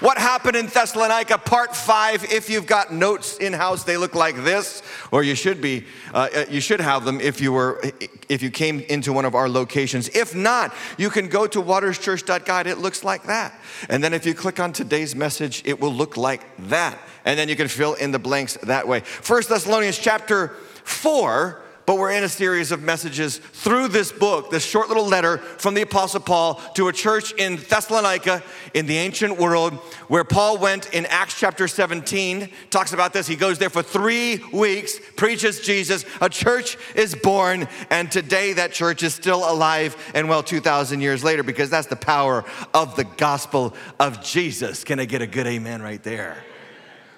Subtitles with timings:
[0.00, 2.22] What happened in Thessalonica, part five.
[2.24, 6.28] If you've got notes in house, they look like this, or you should be, uh,
[6.34, 7.82] uh, you should have them if you were,
[8.28, 10.10] if you came into one of our locations.
[10.10, 12.66] If not, you can go to waterschurch.guide.
[12.66, 13.58] It looks like that.
[13.88, 16.98] And then if you click on today's message, it will look like that.
[17.24, 19.00] And then you can fill in the blanks that way.
[19.00, 20.48] First Thessalonians chapter
[20.84, 25.38] four but we're in a series of messages through this book, this short little letter
[25.38, 28.42] from the Apostle Paul to a church in Thessalonica
[28.74, 29.72] in the ancient world,
[30.08, 33.28] where Paul went in Acts chapter 17, talks about this.
[33.28, 36.04] He goes there for three weeks, preaches Jesus.
[36.20, 41.22] A church is born, and today that church is still alive and well 2,000 years
[41.22, 44.82] later because that's the power of the gospel of Jesus.
[44.82, 46.36] Can I get a good amen right there?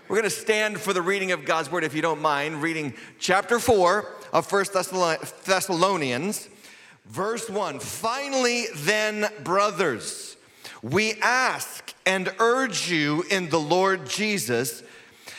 [0.09, 2.95] We're going to stand for the reading of God's word, if you don't mind, reading
[3.19, 6.49] chapter 4 of First Thessalonians,
[7.07, 7.81] verse 1.
[7.81, 10.37] Finally, then, brothers,
[10.83, 14.83] we ask and urge you in the Lord Jesus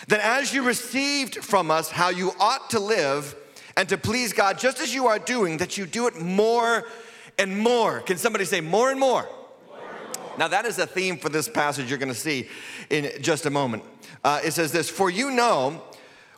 [0.08, 3.36] that as you received from us how you ought to live
[3.78, 6.86] and to please God, just as you are doing, that you do it more
[7.38, 8.02] and more.
[8.02, 9.28] Can somebody say more and more?
[10.38, 12.48] Now, that is a theme for this passage you're going to see
[12.90, 13.84] in just a moment.
[14.24, 15.84] Uh, it says this For you know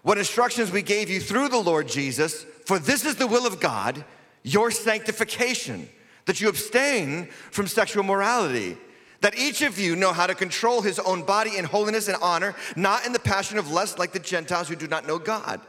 [0.04, 3.60] what instructions we gave you through the Lord Jesus, for this is the will of
[3.60, 4.04] God,
[4.44, 5.88] your sanctification,
[6.26, 8.78] that you abstain from sexual morality,
[9.22, 12.56] that each of you know how to control his own body in holiness and honor,
[12.76, 15.62] not in the passion of lust like the Gentiles who do not know God.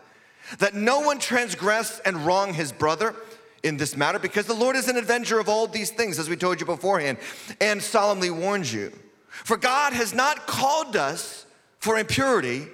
[0.58, 3.14] That no one transgress and wrong his brother
[3.62, 6.36] in this matter, because the Lord is an avenger of all these things, as we
[6.36, 7.18] told you beforehand,
[7.60, 8.90] and solemnly warns you.
[9.28, 11.46] For God has not called us
[11.78, 12.66] for impurity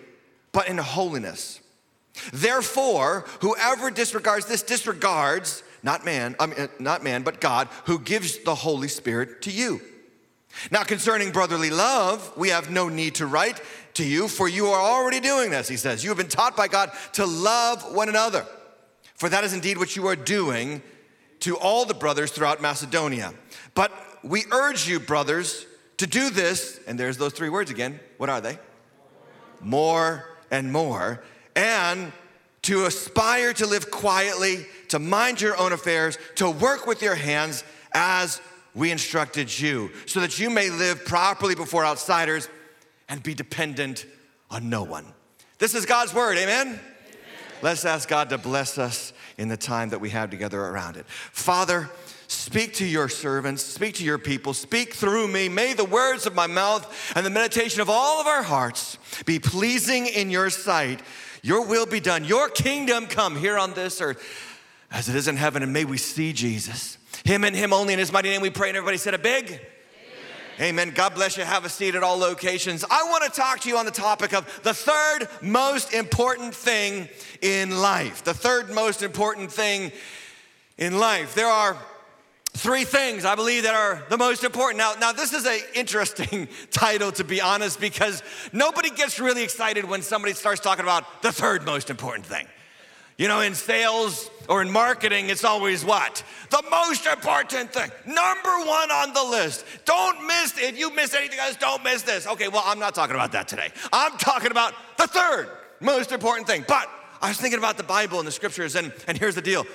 [0.58, 1.60] but in holiness.
[2.32, 8.00] Therefore, whoever disregards this disregards not man, I mean, uh, not man, but God, who
[8.00, 9.80] gives the Holy Spirit to you.
[10.72, 13.60] Now, concerning brotherly love, we have no need to write
[13.94, 16.02] to you, for you are already doing this, he says.
[16.02, 18.44] You have been taught by God to love one another,
[19.14, 20.82] for that is indeed what you are doing
[21.38, 23.32] to all the brothers throughout Macedonia.
[23.76, 23.92] But
[24.24, 25.66] we urge you, brothers,
[25.98, 28.00] to do this, and there's those three words again.
[28.16, 28.58] What are they?
[29.60, 31.22] More and more,
[31.56, 32.12] and
[32.62, 37.64] to aspire to live quietly, to mind your own affairs, to work with your hands
[37.92, 38.40] as
[38.74, 42.48] we instructed you, so that you may live properly before outsiders
[43.08, 44.06] and be dependent
[44.50, 45.06] on no one.
[45.58, 46.66] This is God's word, amen?
[46.68, 46.80] amen?
[47.62, 51.06] Let's ask God to bless us in the time that we have together around it.
[51.06, 51.88] Father,
[52.28, 55.48] Speak to your servants, speak to your people, speak through me.
[55.48, 59.38] May the words of my mouth and the meditation of all of our hearts be
[59.38, 61.00] pleasing in your sight.
[61.42, 64.22] Your will be done, your kingdom come here on this earth
[64.90, 66.98] as it is in heaven, and may we see Jesus.
[67.24, 68.68] Him and Him only in His mighty name we pray.
[68.68, 69.60] And everybody said a big
[70.60, 70.90] Amen.
[70.90, 71.44] God bless you.
[71.44, 72.84] Have a seat at all locations.
[72.90, 77.08] I want to talk to you on the topic of the third most important thing
[77.40, 78.24] in life.
[78.24, 79.92] The third most important thing
[80.76, 81.36] in life.
[81.36, 81.76] There are
[82.58, 84.78] three things I believe that are the most important.
[84.78, 89.84] Now, now this is an interesting title to be honest, because nobody gets really excited
[89.84, 92.46] when somebody starts talking about the third most important thing.
[93.16, 96.22] You know, in sales or in marketing, it's always what?
[96.50, 97.90] The most important thing.
[98.06, 99.64] Number one on the list.
[99.84, 102.28] Don't miss, if you miss anything else, don't miss this.
[102.28, 103.70] Okay, well, I'm not talking about that today.
[103.92, 105.48] I'm talking about the third
[105.80, 106.64] most important thing.
[106.68, 106.88] But
[107.20, 109.66] I was thinking about the Bible and the scriptures, and, and here's the deal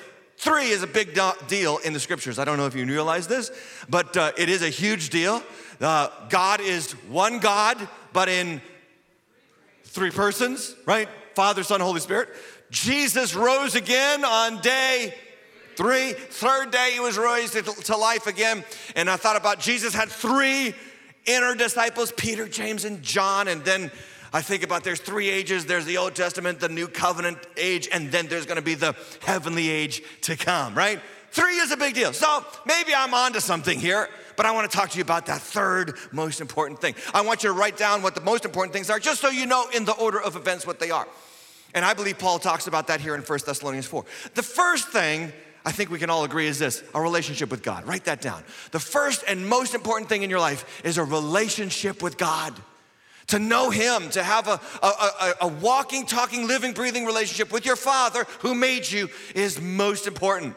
[0.43, 1.17] Three is a big
[1.47, 2.37] deal in the scriptures.
[2.37, 3.49] I don't know if you realize this,
[3.87, 5.41] but uh, it is a huge deal.
[5.79, 7.77] Uh, God is one God,
[8.11, 8.61] but in
[9.85, 11.07] three persons, right?
[11.33, 12.27] Father, Son, Holy Spirit.
[12.71, 15.13] Jesus rose again on day
[15.77, 16.11] three.
[16.11, 18.65] Third day, he was raised to life again.
[18.97, 20.75] And I thought about Jesus had three
[21.25, 23.47] inner disciples Peter, James, and John.
[23.47, 23.91] And then
[24.33, 28.11] I think about there's three ages there's the Old Testament, the New Covenant age, and
[28.11, 30.99] then there's gonna be the heavenly age to come, right?
[31.29, 32.13] Three is a big deal.
[32.13, 35.97] So maybe I'm onto something here, but I wanna talk to you about that third
[36.11, 36.95] most important thing.
[37.13, 39.45] I want you to write down what the most important things are, just so you
[39.45, 41.07] know in the order of events what they are.
[41.75, 44.03] And I believe Paul talks about that here in 1 Thessalonians 4.
[44.33, 45.31] The first thing
[45.65, 47.87] I think we can all agree is this a relationship with God.
[47.87, 48.43] Write that down.
[48.71, 52.53] The first and most important thing in your life is a relationship with God
[53.27, 57.75] to know Him, to have a, a, a, walking, talking, living, breathing relationship with your
[57.75, 60.55] Father who made you is most important.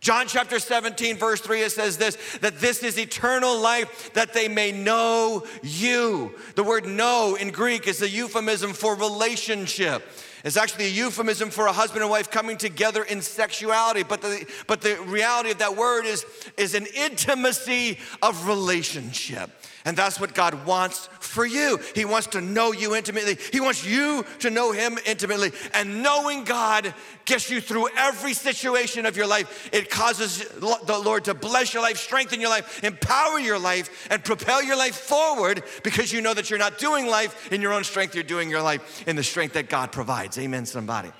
[0.00, 4.48] John chapter 17, verse 3, it says this that this is eternal life, that they
[4.48, 6.34] may know you.
[6.54, 10.04] The word know in Greek is a euphemism for relationship.
[10.44, 14.46] It's actually a euphemism for a husband and wife coming together in sexuality, but the,
[14.68, 16.24] but the reality of that word is,
[16.56, 19.50] is an intimacy of relationship.
[19.88, 21.80] And that's what God wants for you.
[21.94, 23.38] He wants to know you intimately.
[23.50, 25.50] He wants you to know Him intimately.
[25.72, 26.92] And knowing God
[27.24, 29.70] gets you through every situation of your life.
[29.72, 34.22] It causes the Lord to bless your life, strengthen your life, empower your life, and
[34.22, 37.82] propel your life forward because you know that you're not doing life in your own
[37.82, 38.14] strength.
[38.14, 40.36] You're doing your life in the strength that God provides.
[40.36, 41.10] Amen, somebody.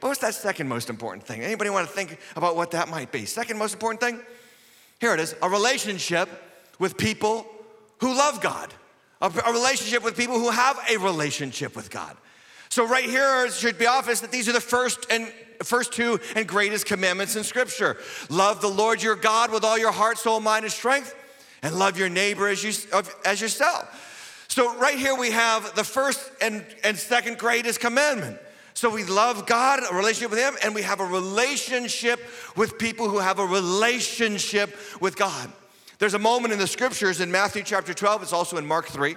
[0.00, 1.42] But what's that second most important thing?
[1.42, 3.26] Anybody want to think about what that might be?
[3.26, 4.20] Second most important thing?
[5.00, 6.30] Here it is a relationship
[6.78, 7.46] with people
[7.98, 8.72] who love God,
[9.20, 12.16] a, a relationship with people who have a relationship with God.
[12.68, 15.28] So right here should be obvious that these are the first and
[15.62, 17.96] first two and greatest commandments in Scripture.
[18.28, 21.14] Love the Lord your God with all your heart, soul, mind, and strength,
[21.62, 22.72] and love your neighbor as, you,
[23.24, 24.46] as yourself.
[24.48, 28.38] So right here we have the first and, and second greatest commandment.
[28.74, 32.20] So we love God, a relationship with Him, and we have a relationship
[32.56, 35.50] with people who have a relationship with God.
[35.98, 39.16] There's a moment in the scriptures in Matthew chapter 12, it's also in Mark 3,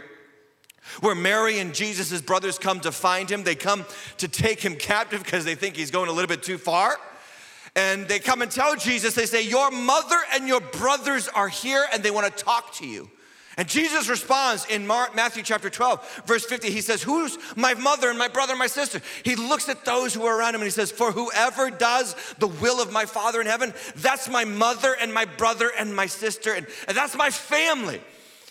[1.01, 3.43] where Mary and Jesus' brothers come to find him.
[3.43, 3.85] They come
[4.17, 6.97] to take him captive because they think he's going a little bit too far.
[7.75, 11.85] And they come and tell Jesus, they say, Your mother and your brothers are here
[11.93, 13.09] and they want to talk to you.
[13.57, 16.69] And Jesus responds in Mark, Matthew chapter 12, verse 50.
[16.69, 19.01] He says, Who's my mother and my brother and my sister?
[19.23, 22.47] He looks at those who are around him and he says, For whoever does the
[22.47, 26.53] will of my Father in heaven, that's my mother and my brother and my sister,
[26.53, 27.99] and, and that's my family.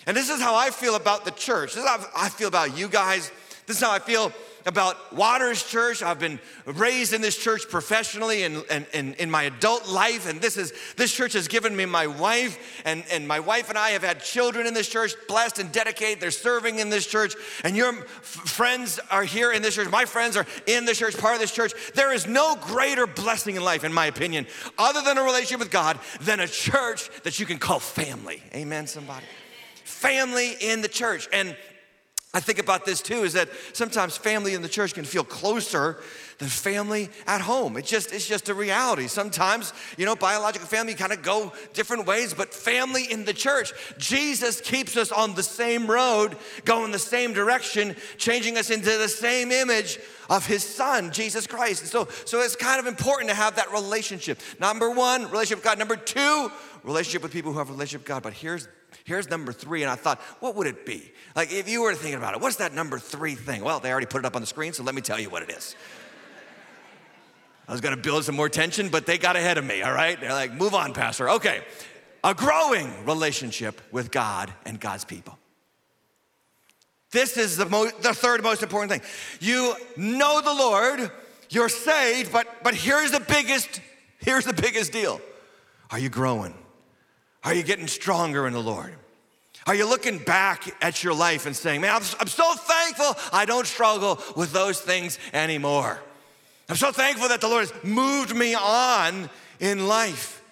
[0.06, 1.74] And this is how I feel about the church.
[1.74, 3.30] This is how I feel about you guys.
[3.66, 4.32] This is how I feel
[4.66, 6.02] about Waters Church.
[6.02, 10.40] I've been raised in this church professionally and, and, and, in my adult life, and
[10.40, 13.90] this is this church has given me my wife, and, and my wife and I
[13.90, 16.20] have had children in this church, blessed and dedicated.
[16.20, 17.34] They're serving in this church,
[17.64, 19.90] and your f- friends are here in this church.
[19.90, 21.72] My friends are in this church, part of this church.
[21.94, 24.46] There is no greater blessing in life, in my opinion,
[24.78, 28.42] other than a relationship with God, than a church that you can call family.
[28.54, 29.26] Amen, somebody?
[29.84, 31.28] Family in the church.
[31.32, 31.56] And
[32.36, 35.96] I think about this too is that sometimes family in the church can feel closer
[36.36, 37.78] than family at home.
[37.78, 39.06] It's just it's just a reality.
[39.06, 43.72] Sometimes, you know, biological family kind of go different ways, but family in the church,
[43.96, 46.36] Jesus keeps us on the same road,
[46.66, 49.98] going the same direction, changing us into the same image
[50.28, 51.80] of his son, Jesus Christ.
[51.84, 54.40] And so so it's kind of important to have that relationship.
[54.60, 55.78] Number 1, relationship with God.
[55.78, 56.52] Number 2,
[56.84, 58.22] relationship with people who have a relationship with God.
[58.22, 58.68] But here's
[59.06, 61.12] Here's number three, and I thought, what would it be?
[61.36, 63.62] Like, if you were thinking about it, what's that number three thing?
[63.62, 65.44] Well, they already put it up on the screen, so let me tell you what
[65.44, 65.76] it is.
[67.68, 70.20] I was gonna build some more tension, but they got ahead of me, all right?
[70.20, 71.30] They're like, move on, Pastor.
[71.30, 71.62] Okay,
[72.24, 75.38] a growing relationship with God and God's people.
[77.12, 79.02] This is the, mo- the third most important thing.
[79.38, 81.12] You know the Lord,
[81.48, 83.80] you're saved, but, but here's the biggest,
[84.18, 85.20] here's the biggest deal.
[85.92, 86.54] Are you growing?
[87.46, 88.93] Are you getting stronger in the Lord?
[89.69, 93.44] Are you looking back at your life and saying, man, I'm, I'm so thankful I
[93.44, 96.00] don't struggle with those things anymore?
[96.69, 100.43] I'm so thankful that the Lord has moved me on in life.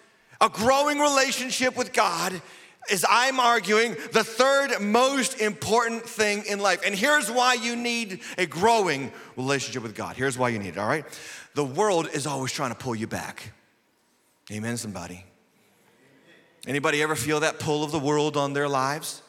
[0.40, 2.40] A growing relationship with God
[2.88, 6.80] is, I'm arguing, the third most important thing in life.
[6.86, 10.14] And here's why you need a growing relationship with God.
[10.14, 11.04] Here's why you need it, all right?
[11.54, 13.52] The world is always trying to pull you back.
[14.52, 15.24] Amen, somebody.
[16.66, 19.22] Anybody ever feel that pull of the world on their lives?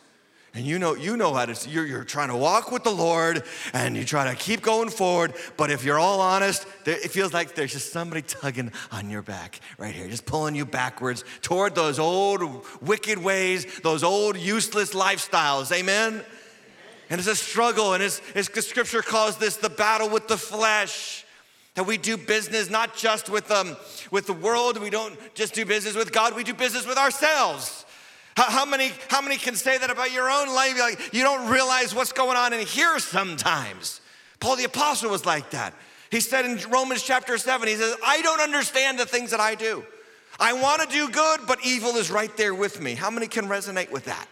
[0.55, 3.43] And you know, you know how to, you're, you're trying to walk with the Lord
[3.73, 5.33] and you try to keep going forward.
[5.57, 9.59] But if you're all honest, it feels like there's just somebody tugging on your back
[9.77, 15.75] right here, just pulling you backwards toward those old wicked ways, those old useless lifestyles.
[15.75, 16.23] Amen?
[17.09, 20.37] And it's a struggle, and it's, it's, the scripture calls this the battle with the
[20.37, 21.24] flesh.
[21.75, 23.75] That we do business not just with, um,
[24.11, 27.85] with the world, we don't just do business with God, we do business with ourselves.
[28.35, 30.77] How, how many, how many can say that about your own life?
[30.79, 34.01] Like, you don't realize what's going on in here sometimes.
[34.39, 35.73] Paul the Apostle was like that.
[36.11, 39.55] He said in Romans chapter 7, he says, I don't understand the things that I
[39.55, 39.83] do.
[40.39, 42.93] I want to do good, but evil is right there with me.
[42.93, 44.27] How many can resonate with that?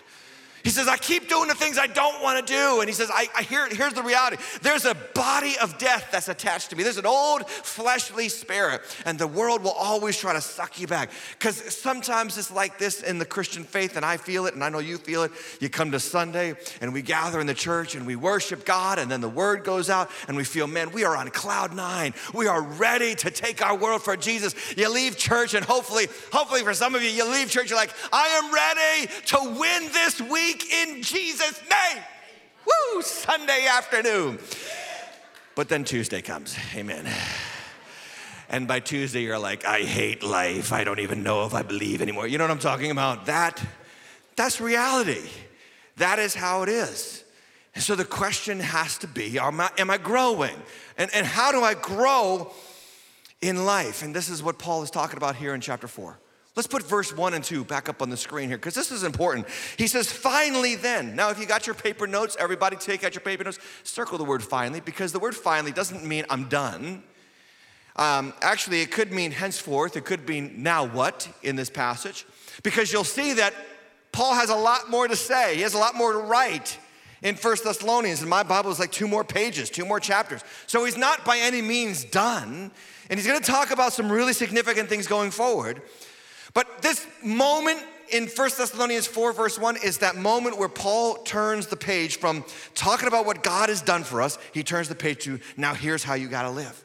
[0.63, 2.79] He says, I keep doing the things I don't want to do.
[2.79, 4.37] And he says, I, I hear, here's the reality.
[4.61, 6.83] There's a body of death that's attached to me.
[6.83, 11.11] There's an old fleshly spirit, and the world will always try to suck you back.
[11.37, 14.69] Because sometimes it's like this in the Christian faith, and I feel it, and I
[14.69, 15.31] know you feel it.
[15.59, 19.11] You come to Sunday, and we gather in the church, and we worship God, and
[19.11, 22.13] then the word goes out, and we feel, man, we are on cloud nine.
[22.33, 24.55] We are ready to take our world for Jesus.
[24.77, 27.93] You leave church, and hopefully, hopefully for some of you, you leave church, you're like,
[28.13, 32.03] I am ready to win this week week in Jesus' name.
[32.65, 34.39] Woo, Sunday afternoon.
[35.55, 36.55] But then Tuesday comes.
[36.75, 37.07] Amen.
[38.49, 40.71] And by Tuesday, you're like, I hate life.
[40.71, 42.27] I don't even know if I believe anymore.
[42.27, 43.25] You know what I'm talking about?
[43.25, 43.61] That,
[44.35, 45.27] that's reality.
[45.97, 47.23] That is how it is.
[47.75, 50.55] And so the question has to be am I, am I growing?
[50.97, 52.51] And, and how do I grow
[53.41, 54.03] in life?
[54.03, 56.17] And this is what Paul is talking about here in chapter 4.
[56.55, 59.03] Let's put verse 1 and 2 back up on the screen here because this is
[59.03, 59.47] important.
[59.77, 61.15] He says, finally then.
[61.15, 64.23] Now, if you got your paper notes, everybody take out your paper notes, circle the
[64.23, 67.03] word finally because the word finally doesn't mean I'm done.
[67.95, 72.25] Um, actually, it could mean henceforth, it could mean now what in this passage
[72.61, 73.53] because you'll see that
[74.11, 76.77] Paul has a lot more to say, he has a lot more to write
[77.23, 80.43] in First Thessalonians, and my Bible is like two more pages, two more chapters.
[80.67, 82.69] So he's not by any means done,
[83.09, 85.81] and he's gonna talk about some really significant things going forward.
[86.53, 87.79] But this moment
[88.11, 92.45] in 1 Thessalonians 4, verse 1, is that moment where Paul turns the page from
[92.75, 96.03] talking about what God has done for us, he turns the page to now here's
[96.03, 96.82] how you gotta live.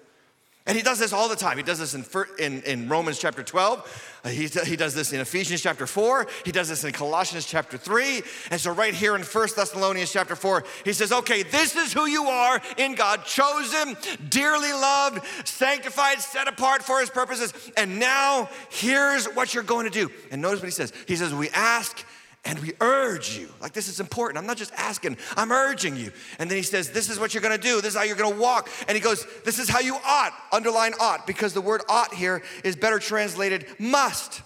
[0.68, 1.56] And he does this all the time.
[1.56, 2.04] He does this in,
[2.38, 4.20] in, in Romans chapter 12.
[4.22, 6.26] Uh, he, he does this in Ephesians chapter 4.
[6.44, 8.22] He does this in Colossians chapter 3.
[8.50, 12.04] And so, right here in 1 Thessalonians chapter 4, he says, Okay, this is who
[12.04, 13.96] you are in God, chosen,
[14.28, 17.54] dearly loved, sanctified, set apart for his purposes.
[17.78, 20.12] And now, here's what you're going to do.
[20.30, 20.92] And notice what he says.
[21.06, 22.04] He says, We ask
[22.44, 23.48] and we urge you.
[23.60, 24.38] Like, this is important.
[24.38, 26.12] I'm not just asking, I'm urging you.
[26.38, 27.80] And then he says, This is what you're gonna do.
[27.80, 28.70] This is how you're gonna walk.
[28.86, 30.32] And he goes, This is how you ought.
[30.52, 34.42] Underline ought, because the word ought here is better translated must.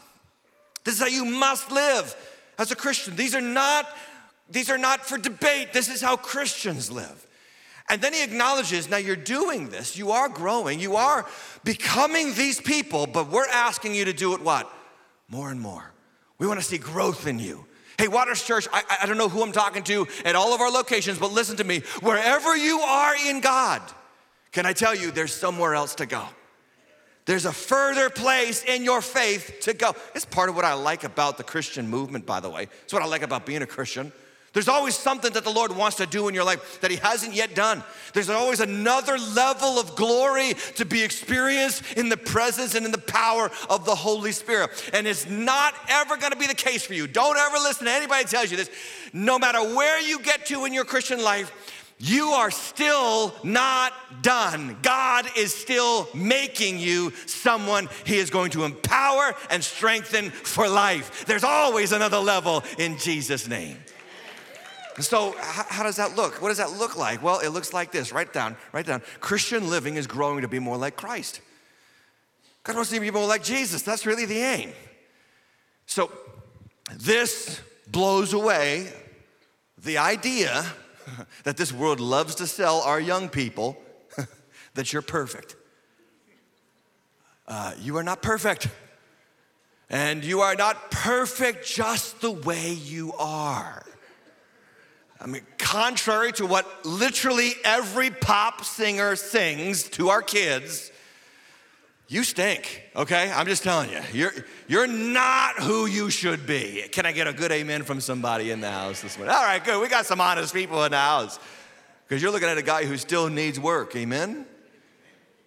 [0.84, 2.16] This is how you must live
[2.58, 3.14] as a Christian.
[3.14, 3.86] These are not,
[4.50, 5.72] these are not for debate.
[5.72, 7.26] This is how Christians live.
[7.88, 11.26] And then he acknowledges, now you're doing this, you are growing, you are
[11.62, 14.72] becoming these people, but we're asking you to do it what?
[15.28, 15.92] More and more.
[16.38, 17.66] We wanna see growth in you.
[18.02, 20.72] Hey, Waters Church, I, I don't know who I'm talking to at all of our
[20.72, 21.82] locations, but listen to me.
[22.00, 23.80] Wherever you are in God,
[24.50, 26.26] can I tell you there's somewhere else to go?
[27.26, 29.94] There's a further place in your faith to go.
[30.16, 32.66] It's part of what I like about the Christian movement, by the way.
[32.82, 34.10] It's what I like about being a Christian.
[34.52, 37.34] There's always something that the Lord wants to do in your life that He hasn't
[37.34, 37.82] yet done.
[38.12, 42.98] There's always another level of glory to be experienced in the presence and in the
[42.98, 44.70] power of the Holy Spirit.
[44.92, 47.06] And it's not ever gonna be the case for you.
[47.06, 48.70] Don't ever listen to anybody tells you this.
[49.14, 51.50] No matter where you get to in your Christian life,
[51.98, 53.92] you are still not
[54.22, 54.76] done.
[54.82, 61.24] God is still making you someone He is going to empower and strengthen for life.
[61.26, 63.76] There's always another level in Jesus' name.
[65.00, 66.42] So, how, does that look?
[66.42, 67.22] What does that look like?
[67.22, 68.12] Well, it looks like this.
[68.12, 69.02] Write down, write down.
[69.20, 71.40] Christian living is growing to be more like Christ.
[72.62, 73.82] God wants to be more like Jesus.
[73.82, 74.72] That's really the aim.
[75.86, 76.12] So,
[76.94, 78.92] this blows away
[79.78, 80.64] the idea
[81.44, 83.76] that this world loves to sell our young people
[84.74, 85.56] that you're perfect.
[87.48, 88.68] Uh, you are not perfect.
[89.90, 93.84] And you are not perfect just the way you are.
[95.22, 100.90] I mean, contrary to what literally every pop singer sings to our kids,
[102.08, 103.30] you stink, okay?
[103.30, 104.00] I'm just telling you.
[104.12, 104.32] You're,
[104.66, 106.84] you're not who you should be.
[106.90, 109.32] Can I get a good amen from somebody in the house this morning?
[109.34, 109.80] All right, good.
[109.80, 111.38] We got some honest people in the house.
[112.08, 114.44] Because you're looking at a guy who still needs work, amen?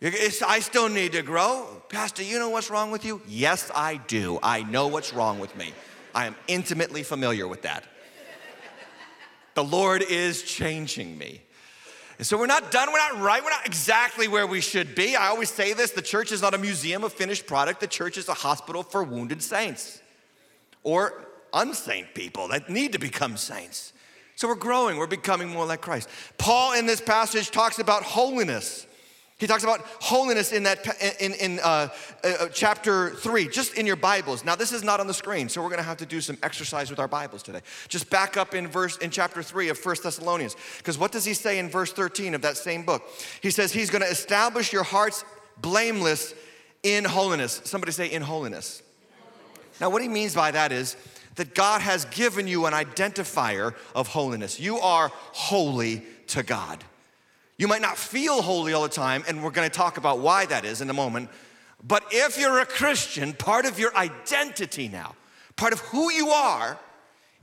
[0.01, 1.83] I still need to grow.
[1.89, 3.21] Pastor, you know what's wrong with you?
[3.27, 4.39] Yes, I do.
[4.41, 5.73] I know what's wrong with me.
[6.13, 7.83] I am intimately familiar with that.
[9.55, 11.41] The Lord is changing me.
[12.17, 15.15] And so we're not done, we're not right, we're not exactly where we should be.
[15.15, 18.17] I always say this the church is not a museum of finished product, the church
[18.17, 20.01] is a hospital for wounded saints
[20.83, 23.91] or unsaint people that need to become saints.
[24.35, 26.09] So we're growing, we're becoming more like Christ.
[26.37, 28.85] Paul in this passage talks about holiness.
[29.37, 30.87] He talks about holiness in that
[31.19, 31.89] in, in uh,
[32.23, 34.45] uh, uh, chapter three, just in your Bibles.
[34.45, 36.37] Now, this is not on the screen, so we're going to have to do some
[36.41, 37.59] exercise with our Bibles today.
[37.89, 41.33] Just back up in verse in chapter three of First Thessalonians, because what does he
[41.33, 43.03] say in verse 13 of that same book?
[43.41, 45.25] He says he's going to establish your hearts
[45.57, 46.33] blameless
[46.83, 47.59] in holiness.
[47.65, 48.83] Somebody say in holiness.
[49.81, 50.95] Now, what he means by that is
[51.35, 54.61] that God has given you an identifier of holiness.
[54.61, 56.81] You are holy to God.
[57.57, 60.65] You might not feel holy all the time, and we're gonna talk about why that
[60.65, 61.29] is in a moment.
[61.83, 65.15] But if you're a Christian, part of your identity now,
[65.55, 66.79] part of who you are,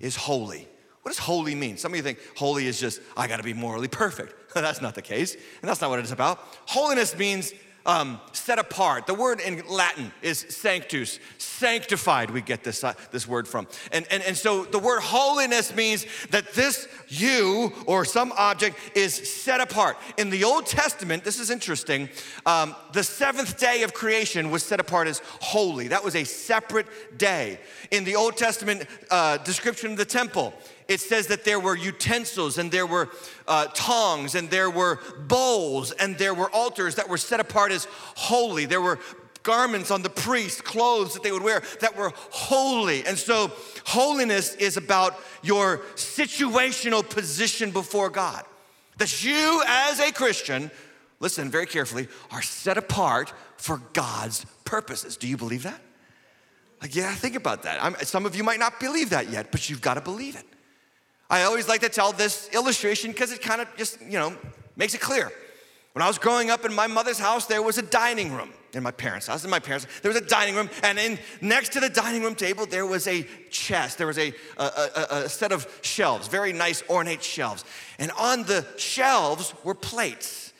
[0.00, 0.69] is holy.
[1.02, 1.76] What does holy mean?
[1.76, 4.35] Some of you think holy is just, I gotta be morally perfect.
[4.54, 6.40] that's not the case, and that's not what it's about.
[6.66, 7.52] Holiness means
[7.87, 9.07] um, set apart.
[9.07, 13.67] The word in Latin is sanctus, sanctified, we get this, uh, this word from.
[13.91, 19.15] And, and, and so the word holiness means that this you or some object is
[19.15, 19.97] set apart.
[20.17, 22.09] In the Old Testament, this is interesting,
[22.47, 25.89] um, the seventh day of creation was set apart as holy.
[25.89, 27.59] That was a separate day.
[27.91, 30.55] In the Old Testament uh, description of the temple,
[30.89, 33.09] it says that there were utensils and there were
[33.47, 37.87] uh, tongs and there were bowls and there were altars that were set apart as
[38.17, 38.65] holy.
[38.65, 38.99] There were
[39.43, 43.05] garments on the priest, clothes that they would wear that were holy.
[43.05, 43.53] And so,
[43.85, 48.45] holiness is about your situational position before God.
[48.99, 50.71] That you, as a Christian,
[51.21, 55.17] listen very carefully, are set apart for God's purposes.
[55.17, 55.81] Do you believe that?
[56.81, 57.83] Like, yeah, think about that.
[57.83, 60.45] I'm, some of you might not believe that yet, but you've got to believe it.
[61.33, 64.37] I always like to tell this illustration because it kind of just, you know,
[64.77, 65.33] makes it clear.
[65.95, 68.53] When I was growing up in my mother's house, there was a dining room.
[68.75, 71.73] In my parents' house, in my parents' there was a dining room, and in next
[71.73, 73.97] to the dining room table, there was a chest.
[73.97, 77.65] There was a, a, a, a set of shelves, very nice ornate shelves.
[77.99, 80.53] And on the shelves were plates.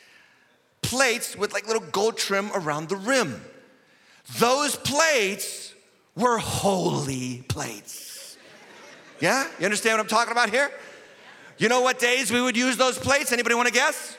[0.81, 3.41] Plates with like little gold trim around the rim.
[4.39, 5.73] Those plates
[6.15, 8.12] were holy plates.
[9.23, 9.47] Yeah?
[9.57, 10.69] You understand what I'm talking about here?
[11.57, 13.31] You know what days we would use those plates?
[13.31, 14.17] Anybody want to guess?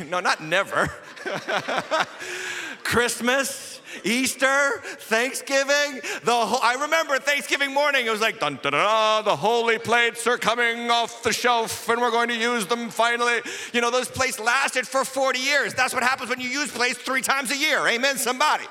[0.10, 0.92] no, not never.
[2.84, 6.02] Christmas, Easter, Thanksgiving.
[6.24, 10.26] The whole, I remember Thanksgiving morning, it was like, dun, dun, dun, the holy plates
[10.26, 13.40] are coming off the shelf and we're going to use them finally.
[13.72, 15.72] You know, those plates lasted for 40 years.
[15.72, 17.88] That's what happens when you use plates three times a year.
[17.88, 18.66] Amen, somebody.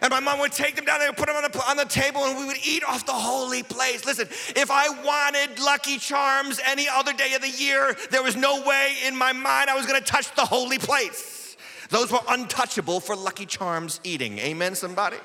[0.00, 1.84] And my mom would take them down there and put them on the, on the
[1.84, 4.04] table and we would eat off the holy place.
[4.06, 8.62] Listen, if I wanted Lucky Charms any other day of the year, there was no
[8.62, 11.56] way in my mind I was gonna touch the holy place.
[11.90, 14.38] Those were untouchable for Lucky Charms eating.
[14.38, 15.16] Amen, somebody?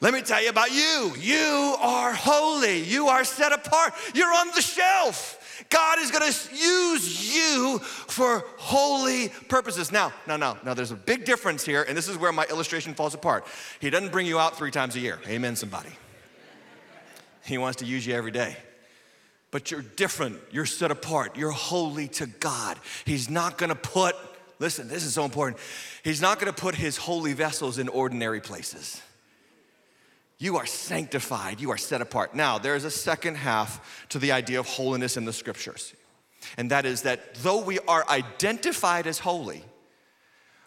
[0.00, 1.14] Let me tell you about you.
[1.18, 2.82] You are holy.
[2.82, 3.94] You are set apart.
[4.14, 5.40] You're on the shelf.
[5.70, 9.90] God is going to use you for holy purposes.
[9.90, 12.94] Now, no, no, no, there's a big difference here, and this is where my illustration
[12.94, 13.44] falls apart.
[13.80, 15.18] He doesn't bring you out three times a year.
[15.26, 15.90] Amen, somebody.
[17.44, 18.56] He wants to use you every day.
[19.50, 22.76] But you're different, you're set apart, you're holy to God.
[23.04, 24.16] He's not to put,
[24.58, 25.60] listen, this is so important.
[26.02, 29.00] He's not to put his holy vessels in ordinary places.
[30.38, 32.34] You are sanctified, you are set apart.
[32.34, 35.94] Now, there is a second half to the idea of holiness in the scriptures,
[36.56, 39.64] and that is that though we are identified as holy,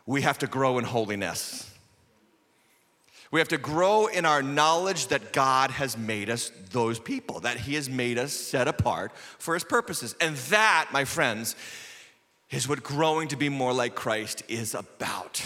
[0.06, 1.69] we have to grow in holiness.
[3.30, 7.58] We have to grow in our knowledge that God has made us those people, that
[7.58, 10.15] He has made us set apart for His purposes.
[10.21, 11.56] And that, my friends,
[12.49, 15.45] is what growing to be more like Christ is about.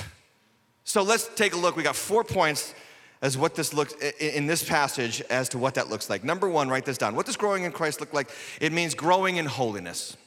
[0.84, 1.76] So let's take a look.
[1.76, 2.76] We got four points
[3.22, 6.24] as what this looks in this passage as to what that looks like.
[6.24, 7.16] Number one, write this down.
[7.16, 8.30] What does growing in Christ look like?
[8.60, 10.18] It means growing in holiness.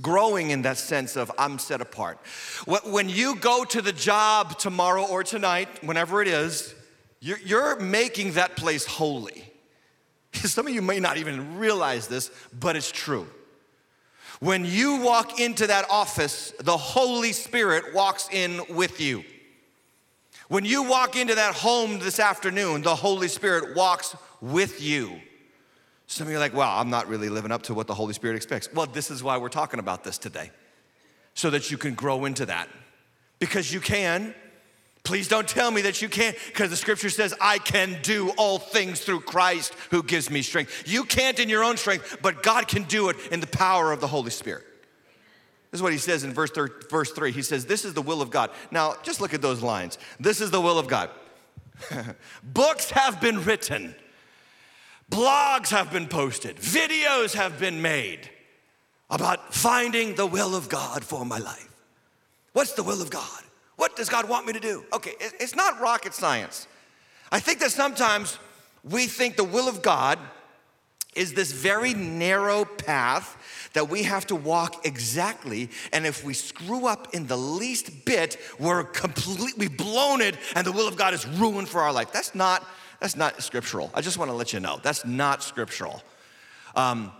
[0.00, 2.18] Growing in that sense of I'm set apart.
[2.66, 6.74] When you go to the job tomorrow or tonight, whenever it is,
[7.20, 9.44] you're making that place holy.
[10.32, 13.28] Some of you may not even realize this, but it's true.
[14.40, 19.22] When you walk into that office, the Holy Spirit walks in with you.
[20.52, 25.18] When you walk into that home this afternoon, the Holy Spirit walks with you.
[26.06, 28.12] Some of you are like, wow, I'm not really living up to what the Holy
[28.12, 28.68] Spirit expects.
[28.70, 30.50] Well, this is why we're talking about this today,
[31.32, 32.68] so that you can grow into that.
[33.38, 34.34] Because you can.
[35.04, 38.58] Please don't tell me that you can't, because the scripture says, I can do all
[38.58, 40.82] things through Christ who gives me strength.
[40.84, 44.02] You can't in your own strength, but God can do it in the power of
[44.02, 44.64] the Holy Spirit.
[45.72, 47.32] This is what he says in verse, thir- verse 3.
[47.32, 48.50] He says, This is the will of God.
[48.70, 49.98] Now, just look at those lines.
[50.20, 51.08] This is the will of God.
[52.44, 53.94] Books have been written,
[55.10, 58.28] blogs have been posted, videos have been made
[59.08, 61.74] about finding the will of God for my life.
[62.52, 63.42] What's the will of God?
[63.76, 64.84] What does God want me to do?
[64.92, 66.68] Okay, it's not rocket science.
[67.30, 68.38] I think that sometimes
[68.84, 70.18] we think the will of God
[71.14, 75.70] is this very narrow path that we have to walk exactly.
[75.92, 80.72] And if we screw up in the least bit, we're completely blown it, and the
[80.72, 82.12] will of God is ruined for our life.
[82.12, 82.66] That's not,
[83.00, 83.90] that's not scriptural.
[83.94, 86.02] I just want to let you know that's not scriptural.
[86.74, 87.12] Um,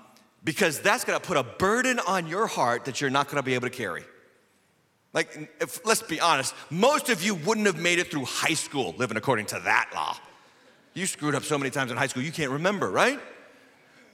[0.44, 3.42] because that's going to put a burden on your heart that you're not going to
[3.42, 4.02] be able to carry.
[5.12, 8.94] Like, if, let's be honest, most of you wouldn't have made it through high school
[8.96, 10.16] living according to that law.
[10.94, 13.20] You screwed up so many times in high school, you can't remember, right?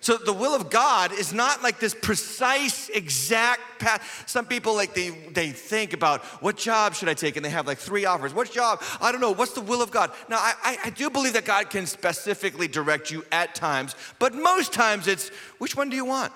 [0.01, 4.25] So the will of God is not like this precise, exact path.
[4.27, 7.67] Some people like they they think about what job should I take, and they have
[7.67, 8.33] like three offers.
[8.33, 8.81] What job?
[9.01, 9.33] I don't know.
[9.33, 10.13] What's the will of God?
[10.29, 14.73] Now I, I do believe that God can specifically direct you at times, but most
[14.73, 16.33] times it's which one do you want?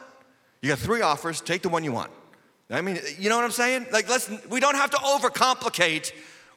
[0.61, 1.41] You got three offers.
[1.41, 2.11] Take the one you want.
[2.69, 3.87] I mean, you know what I'm saying?
[3.93, 6.13] Like let's we don't have to overcomplicate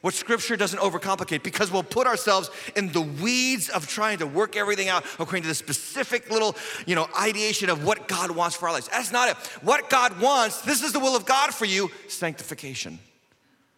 [0.06, 4.56] what scripture doesn't overcomplicate because we'll put ourselves in the weeds of trying to work
[4.56, 8.68] everything out according to the specific little, you know, ideation of what God wants for
[8.68, 8.88] our lives.
[8.88, 9.38] That's not it.
[9.64, 13.00] What God wants, this is the will of God for you, sanctification,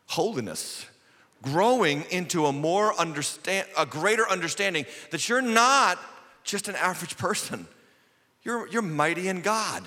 [0.08, 0.86] holiness,
[1.44, 5.98] growing into a more understand a greater understanding that you're not
[6.44, 7.66] just an average person.
[8.44, 9.82] You're, you're mighty in God.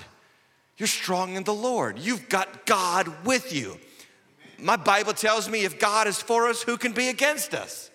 [0.77, 1.99] You're strong in the Lord.
[1.99, 3.77] You've got God with you.
[4.61, 7.89] My Bible tells me if God is for us, who can be against us?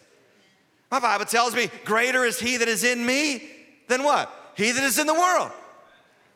[0.90, 3.48] My Bible tells me, greater is he that is in me
[3.88, 4.30] than what?
[4.56, 5.50] He that is in the world.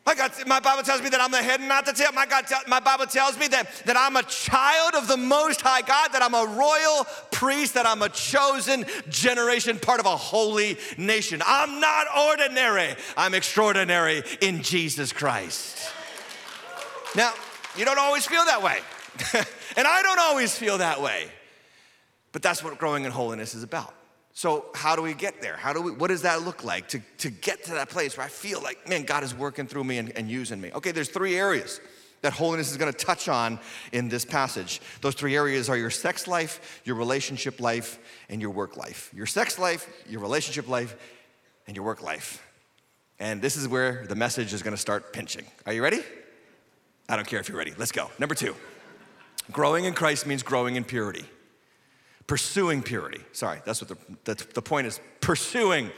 [0.06, 2.10] My, God, my Bible tells me that I'm the head and not the tail.
[2.12, 5.82] My, God, my Bible tells me that, that I'm a child of the Most High
[5.82, 10.78] God, that I'm a royal priest, that I'm a chosen generation, part of a holy
[10.96, 11.42] nation.
[11.46, 15.92] I'm not ordinary, I'm extraordinary in Jesus Christ.
[17.14, 17.34] Now,
[17.76, 18.78] you don't always feel that way.
[19.76, 21.26] and I don't always feel that way.
[22.32, 23.94] But that's what growing in holiness is about.
[24.32, 25.56] So, how do we get there?
[25.56, 28.24] How do we, what does that look like to, to get to that place where
[28.24, 30.70] I feel like, man, God is working through me and, and using me?
[30.72, 31.80] Okay, there's three areas
[32.22, 33.58] that holiness is gonna touch on
[33.92, 34.80] in this passage.
[35.00, 39.10] Those three areas are your sex life, your relationship life, and your work life.
[39.14, 40.96] Your sex life, your relationship life,
[41.66, 42.46] and your work life.
[43.18, 45.44] And this is where the message is gonna start pinching.
[45.66, 46.02] Are you ready?
[47.08, 47.74] I don't care if you're ready.
[47.76, 48.10] Let's go.
[48.18, 48.54] Number two.
[49.50, 51.24] Growing in Christ means growing in purity.
[52.26, 53.20] Pursuing purity.
[53.32, 55.00] Sorry, that's what the, the, point is.
[55.20, 55.90] Pursuing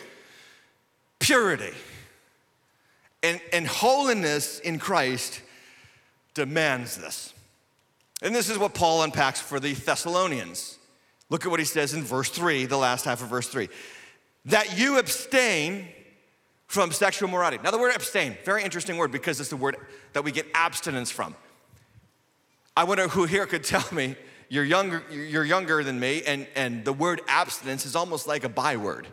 [1.18, 1.72] purity.
[3.22, 5.42] And, and holiness in Christ
[6.34, 7.34] demands this.
[8.22, 10.78] And this is what Paul unpacks for the Thessalonians.
[11.28, 13.68] Look at what he says in verse 3, the last half of verse 3.
[14.46, 15.88] That you abstain
[16.66, 17.58] from sexual morality.
[17.62, 19.76] Now, the word abstain, very interesting word because it's the word
[20.14, 21.34] that we get abstinence from.
[22.76, 24.16] I wonder who here could tell me
[24.48, 28.48] you're younger, you're younger than me, and, and the word abstinence is almost like a
[28.48, 29.06] byword.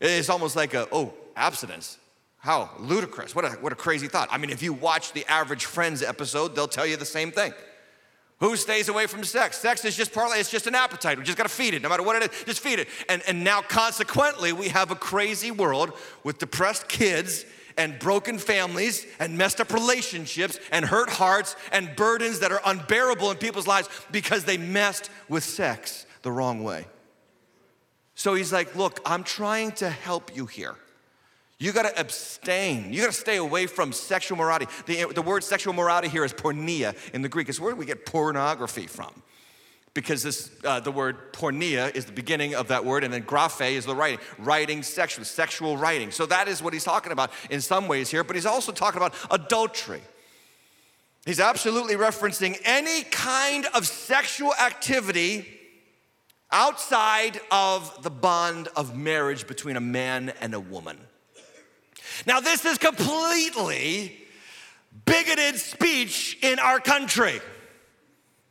[0.00, 1.98] It's almost like a, oh, abstinence.
[2.38, 3.34] How ludicrous.
[3.34, 4.28] What a, what a crazy thought.
[4.30, 7.52] I mean, if you watch the average Friends episode, they'll tell you the same thing.
[8.38, 9.58] Who stays away from sex?
[9.58, 11.18] Sex is just partly, it's just an appetite.
[11.18, 12.88] We just gotta feed it, no matter what it is, just feed it.
[13.08, 15.92] And, and now, consequently, we have a crazy world
[16.24, 17.44] with depressed kids
[17.80, 23.30] and broken families and messed up relationships and hurt hearts and burdens that are unbearable
[23.30, 26.86] in people's lives because they messed with sex the wrong way.
[28.14, 30.76] So he's like, Look, I'm trying to help you here.
[31.58, 32.92] You gotta abstain.
[32.92, 34.66] You gotta stay away from sexual morality.
[34.84, 37.48] The, the word sexual morality here is porneia in the Greek.
[37.48, 39.22] It's where we get pornography from
[39.94, 43.72] because this, uh, the word porneia is the beginning of that word, and then graphe
[43.72, 46.10] is the writing, writing sexual, sexual writing.
[46.10, 48.98] So that is what he's talking about in some ways here, but he's also talking
[48.98, 50.02] about adultery.
[51.26, 55.46] He's absolutely referencing any kind of sexual activity
[56.52, 60.98] outside of the bond of marriage between a man and a woman.
[62.26, 64.16] Now, this is completely
[65.04, 67.40] bigoted speech in our country.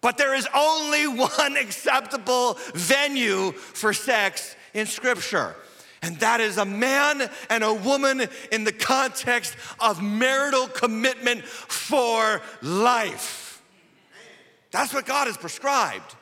[0.02, 5.56] But there is only one acceptable venue for sex in Scripture.
[6.02, 12.42] And that is a man and a woman in the context of marital commitment for
[12.62, 13.62] life.
[14.72, 16.16] That's what God has prescribed.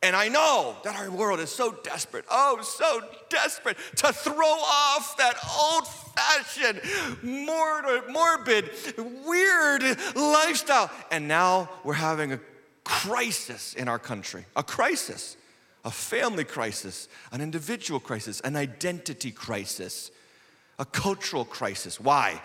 [0.00, 5.16] And I know that our world is so desperate, oh, so desperate to throw off
[5.16, 6.80] that old fashioned,
[8.08, 8.70] morbid,
[9.26, 9.82] weird
[10.14, 10.90] lifestyle.
[11.10, 12.40] And now we're having a
[12.88, 15.36] crisis in our country a crisis,
[15.84, 20.10] a family crisis, an individual crisis, an identity crisis,
[20.78, 22.00] a cultural crisis.
[22.00, 22.40] Why?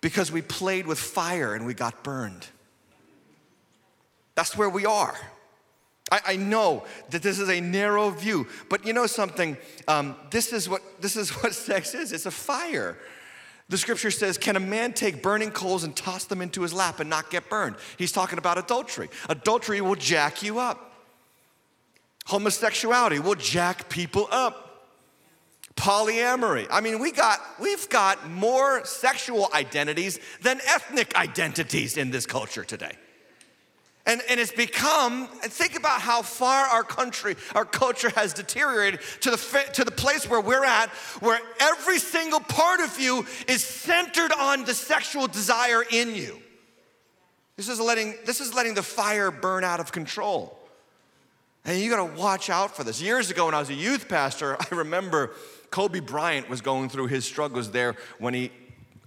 [0.00, 2.46] Because we played with fire and we got burned.
[4.36, 5.16] That's where we are.
[6.10, 9.56] I, I know that this is a narrow view, but you know something?
[9.88, 12.96] Um, this, is what, this is what sex is it's a fire.
[13.72, 17.00] The scripture says, Can a man take burning coals and toss them into his lap
[17.00, 17.76] and not get burned?
[17.96, 19.08] He's talking about adultery.
[19.30, 20.92] Adultery will jack you up,
[22.26, 24.68] homosexuality will jack people up.
[25.74, 26.66] Polyamory.
[26.70, 32.64] I mean, we got, we've got more sexual identities than ethnic identities in this culture
[32.64, 32.92] today.
[34.04, 39.30] And, and it's become, think about how far our country, our culture has deteriorated to
[39.30, 44.32] the, to the place where we're at, where every single part of you is centered
[44.32, 46.42] on the sexual desire in you.
[47.56, 50.58] This is letting, this is letting the fire burn out of control.
[51.64, 53.00] And you gotta watch out for this.
[53.00, 55.30] Years ago, when I was a youth pastor, I remember
[55.70, 58.50] Kobe Bryant was going through his struggles there when he,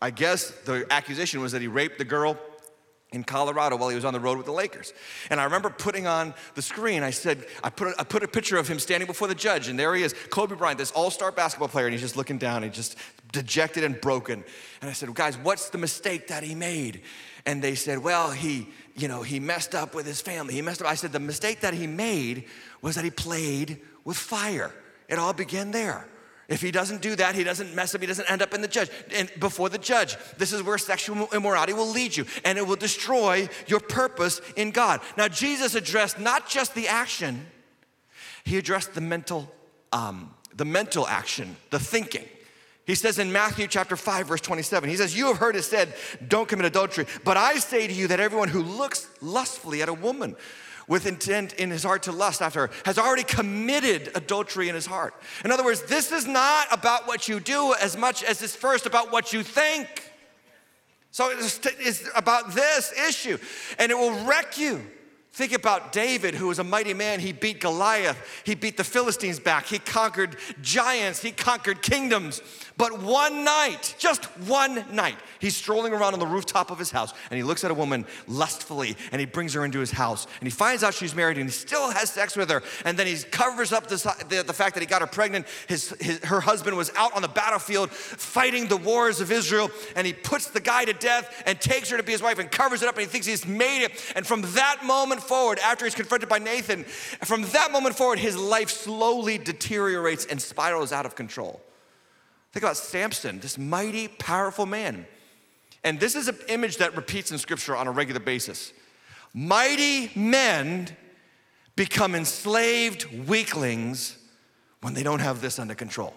[0.02, 2.38] I guess the accusation was that he raped the girl
[3.16, 4.94] in Colorado while he was on the road with the Lakers.
[5.30, 8.28] And I remember putting on the screen, I said, I put, a, I put a
[8.28, 11.10] picture of him standing before the judge, and there he is, Kobe Bryant, this all
[11.10, 12.98] star basketball player, and he's just looking down, and just
[13.32, 14.44] dejected and broken.
[14.82, 17.02] And I said, guys, what's the mistake that he made?
[17.46, 20.54] And they said, well, he, you know, he messed up with his family.
[20.54, 20.88] He messed up.
[20.88, 22.46] I said, the mistake that he made
[22.82, 24.74] was that he played with fire.
[25.08, 26.08] It all began there.
[26.48, 28.68] If he doesn't do that, he doesn't mess up, he doesn't end up in the
[28.68, 30.16] judge and before the judge.
[30.38, 34.72] This is where sexual immorality will lead you, and it will destroy your purpose in
[34.72, 35.02] God.
[35.18, 37.48] Now, Jesus addressed not just the action,
[38.44, 39.52] he addressed the mental,
[39.92, 42.26] um, the mental action, the thinking.
[42.86, 45.96] He says in Matthew chapter 5, verse 27, he says, You have heard it said,
[46.28, 47.08] don't commit adultery.
[47.24, 50.36] But I say to you that everyone who looks lustfully at a woman
[50.88, 54.86] with intent in his heart to lust after her has already committed adultery in his
[54.86, 55.14] heart.
[55.44, 58.86] In other words, this is not about what you do as much as it's first
[58.86, 59.88] about what you think.
[61.12, 63.38] So it's about this issue,
[63.80, 64.86] and it will wreck you.
[65.36, 67.20] Think about David, who was a mighty man.
[67.20, 68.18] He beat Goliath.
[68.46, 69.66] He beat the Philistines back.
[69.66, 71.22] He conquered giants.
[71.22, 72.42] He conquered kingdoms.
[72.78, 77.14] But one night, just one night, he's strolling around on the rooftop of his house
[77.30, 80.48] and he looks at a woman lustfully and he brings her into his house and
[80.48, 82.62] he finds out she's married and he still has sex with her.
[82.84, 85.48] And then he covers up the, the, fact that he got her pregnant.
[85.68, 90.06] His, his, her husband was out on the battlefield fighting the wars of Israel and
[90.06, 92.82] he puts the guy to death and takes her to be his wife and covers
[92.82, 94.14] it up and he thinks he's made it.
[94.16, 96.84] And from that moment forward, after he's confronted by Nathan,
[97.24, 101.62] from that moment forward, his life slowly deteriorates and spirals out of control.
[102.52, 105.06] Think about Samson, this mighty, powerful man.
[105.84, 108.74] And this is an image that repeats in scripture on a regular basis.
[109.34, 110.96] Mighty men
[111.76, 114.18] become enslaved weaklings
[114.82, 116.14] when they don't have this under control.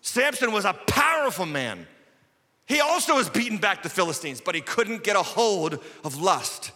[0.00, 1.86] Samson was a powerful man.
[2.66, 6.70] He also was beaten back the Philistines, but he couldn't get a hold of lust.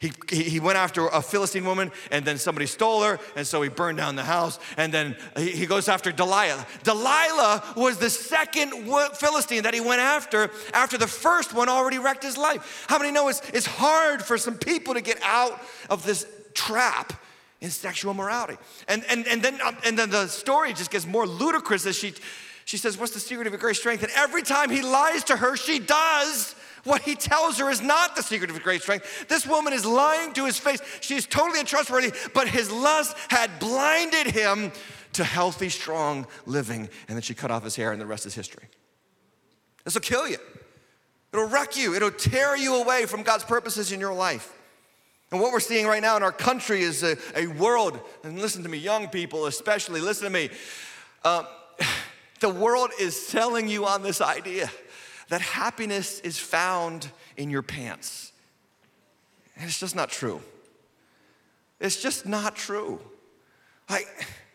[0.00, 3.68] He, he went after a Philistine woman and then somebody stole her, and so he
[3.68, 4.58] burned down the house.
[4.78, 6.66] And then he goes after Delilah.
[6.84, 8.72] Delilah was the second
[9.16, 12.86] Philistine that he went after after the first one already wrecked his life.
[12.88, 15.60] How many know it's, it's hard for some people to get out
[15.90, 17.12] of this trap
[17.60, 18.56] in sexual morality?
[18.88, 22.14] And, and, and, then, um, and then the story just gets more ludicrous as she,
[22.64, 24.02] she says, What's the secret of your great strength?
[24.02, 28.16] And every time he lies to her, she does what he tells her is not
[28.16, 29.28] the secret of great strength.
[29.28, 30.80] This woman is lying to his face.
[31.00, 34.72] She is totally untrustworthy, but his lust had blinded him
[35.14, 36.88] to healthy, strong living.
[37.08, 38.64] And then she cut off his hair, and the rest is history.
[39.84, 40.38] This will kill you.
[41.32, 41.94] It'll wreck you.
[41.94, 44.56] It'll tear you away from God's purposes in your life.
[45.30, 48.64] And what we're seeing right now in our country is a, a world, and listen
[48.64, 50.50] to me, young people especially, listen to me.
[51.24, 51.44] Uh,
[52.40, 54.70] the world is selling you on this idea
[55.30, 58.32] that happiness is found in your pants.
[59.56, 60.42] And it's just not true.
[61.80, 63.00] It's just not true.
[63.88, 64.02] I,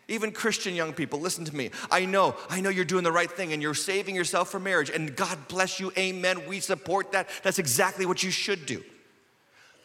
[0.07, 1.71] even Christian young people, listen to me.
[1.89, 4.89] I know, I know you're doing the right thing and you're saving yourself for marriage,
[4.89, 6.45] and God bless you, amen.
[6.47, 7.29] We support that.
[7.41, 8.83] That's exactly what you should do.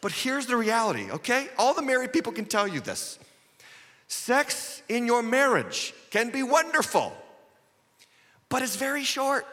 [0.01, 1.47] But here's the reality, okay?
[1.57, 3.17] All the married people can tell you this
[4.07, 7.13] sex in your marriage can be wonderful,
[8.49, 9.47] but it's very short.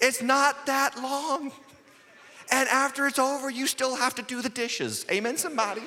[0.00, 1.52] It's not that long.
[2.50, 5.06] And after it's over, you still have to do the dishes.
[5.10, 5.82] Amen, somebody?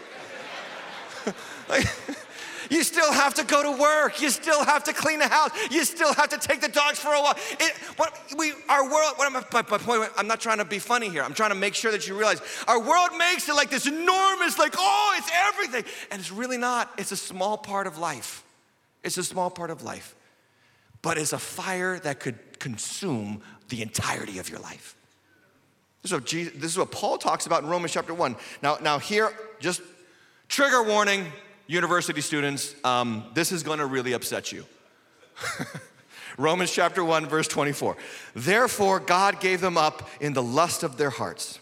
[1.70, 1.86] like,
[2.70, 4.22] you still have to go to work.
[4.22, 5.52] You still have to clean the house.
[5.72, 7.38] You still have to take the dogs for a walk.
[7.60, 11.10] It, what we, our world, what my, my point, I'm not trying to be funny
[11.10, 11.24] here.
[11.24, 14.58] I'm trying to make sure that you realize our world makes it like this enormous,
[14.58, 15.84] like, oh, it's everything.
[16.12, 16.92] And it's really not.
[16.98, 18.44] It's a small part of life.
[19.04, 20.16] It's a small part of life.
[21.02, 23.42] But it's a fire that could consume
[23.74, 24.96] the entirety of your life.
[26.04, 28.36] This is what, Jesus, this is what Paul talks about in Romans chapter 1.
[28.62, 29.82] Now, now here, just
[30.48, 31.26] trigger warning,
[31.66, 34.64] university students, um, this is going to really upset you.
[36.38, 37.98] Romans chapter 1, verse 24.
[38.36, 41.60] Therefore, God gave them up in the lust of their hearts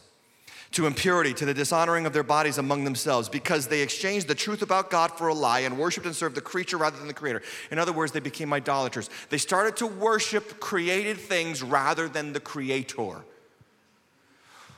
[0.71, 4.61] to impurity, to the dishonoring of their bodies among themselves, because they exchanged the truth
[4.61, 7.41] about God for a lie and worshiped and served the creature rather than the creator.
[7.71, 9.09] In other words, they became idolaters.
[9.29, 13.21] They started to worship created things rather than the creator.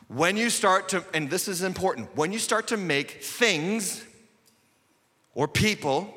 [0.07, 4.03] When you start to, and this is important, when you start to make things
[5.35, 6.13] or people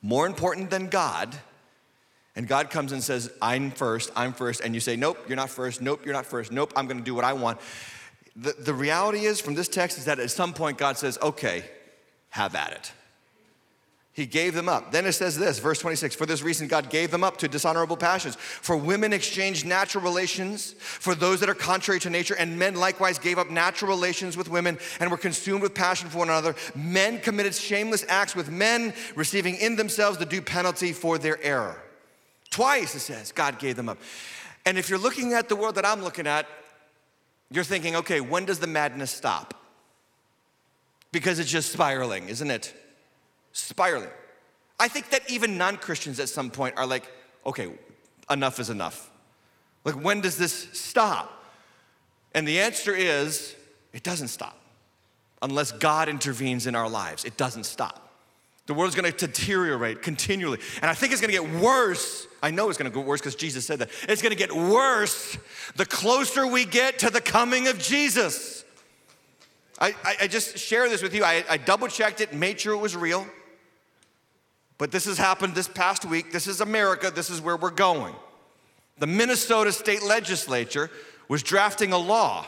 [0.00, 1.34] more important than God,
[2.36, 5.50] and God comes and says, I'm first, I'm first, and you say, Nope, you're not
[5.50, 7.58] first, nope, you're not first, nope, I'm gonna do what I want
[8.36, 11.64] the, the reality is from this text is that at some point God says, okay,
[12.30, 12.92] have at it.
[14.18, 14.90] He gave them up.
[14.90, 17.96] Then it says this, verse 26 For this reason, God gave them up to dishonorable
[17.96, 18.34] passions.
[18.34, 23.20] For women exchanged natural relations for those that are contrary to nature, and men likewise
[23.20, 26.56] gave up natural relations with women and were consumed with passion for one another.
[26.74, 31.80] Men committed shameless acts with men, receiving in themselves the due penalty for their error.
[32.50, 33.98] Twice it says, God gave them up.
[34.66, 36.48] And if you're looking at the world that I'm looking at,
[37.50, 39.54] you're thinking, okay, when does the madness stop?
[41.12, 42.74] Because it's just spiraling, isn't it?
[43.58, 44.10] spiraling.
[44.78, 47.10] I think that even non Christians at some point are like,
[47.44, 47.72] okay,
[48.30, 49.10] enough is enough.
[49.84, 51.44] Like, when does this stop?
[52.34, 53.56] And the answer is,
[53.92, 54.56] it doesn't stop.
[55.40, 58.07] Unless God intervenes in our lives, it doesn't stop.
[58.68, 60.58] The world's gonna deteriorate continually.
[60.82, 62.28] And I think it's gonna get worse.
[62.42, 63.88] I know it's gonna get worse because Jesus said that.
[64.06, 65.38] It's gonna get worse
[65.76, 68.66] the closer we get to the coming of Jesus.
[69.80, 71.24] I, I, I just share this with you.
[71.24, 73.26] I, I double checked it, made sure it was real.
[74.76, 76.30] But this has happened this past week.
[76.30, 77.10] This is America.
[77.10, 78.14] This is where we're going.
[78.98, 80.90] The Minnesota state legislature
[81.26, 82.44] was drafting a law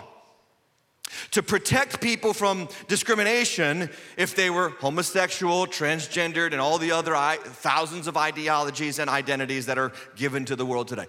[1.33, 8.07] to protect people from discrimination if they were homosexual, transgendered, and all the other thousands
[8.07, 11.07] of ideologies and identities that are given to the world today.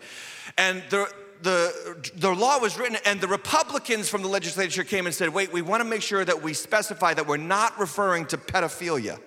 [0.57, 1.11] And the,
[1.41, 5.51] the, the law was written, and the Republicans from the legislature came and said, wait,
[5.51, 9.19] we want to make sure that we specify that we're not referring to pedophilia.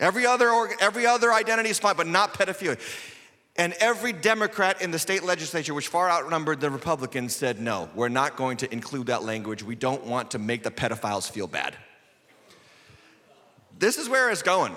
[0.00, 2.80] Every other, every other identity is fine, but not pedophilia.
[3.56, 8.08] And every Democrat in the state legislature, which far outnumbered the Republicans, said, no, we're
[8.08, 9.62] not going to include that language.
[9.62, 11.76] We don't want to make the pedophiles feel bad.
[13.78, 14.74] This is where it's going.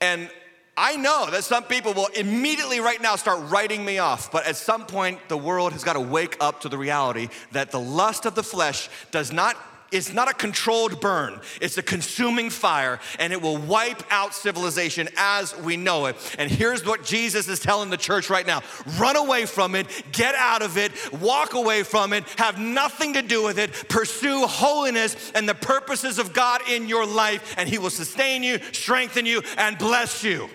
[0.00, 0.30] And
[0.78, 4.56] I know that some people will immediately right now start writing me off, but at
[4.56, 8.24] some point, the world has got to wake up to the reality that the lust
[8.24, 9.56] of the flesh does not
[9.90, 15.08] it's not a controlled burn, it's a consuming fire, and it will wipe out civilization
[15.16, 16.16] as we know it.
[16.38, 18.62] And here's what Jesus is telling the church right now
[18.98, 23.22] run away from it, get out of it, walk away from it, have nothing to
[23.22, 27.78] do with it, pursue holiness and the purposes of God in your life, and He
[27.78, 30.48] will sustain you, strengthen you, and bless you.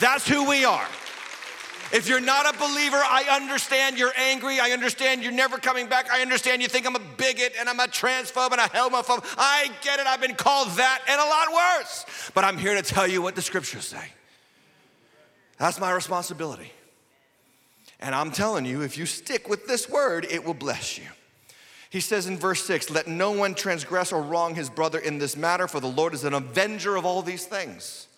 [0.00, 0.88] That's who we are.
[1.94, 4.58] If you're not a believer, I understand you're angry.
[4.58, 6.10] I understand you're never coming back.
[6.10, 9.24] I understand you think I'm a bigot and I'm a transphobe and a homophobe.
[9.38, 10.06] I get it.
[10.08, 12.04] I've been called that and a lot worse.
[12.34, 14.04] But I'm here to tell you what the scriptures say.
[15.56, 16.72] That's my responsibility.
[18.00, 21.06] And I'm telling you, if you stick with this word, it will bless you.
[21.90, 25.36] He says in verse 6 Let no one transgress or wrong his brother in this
[25.36, 28.08] matter, for the Lord is an avenger of all these things.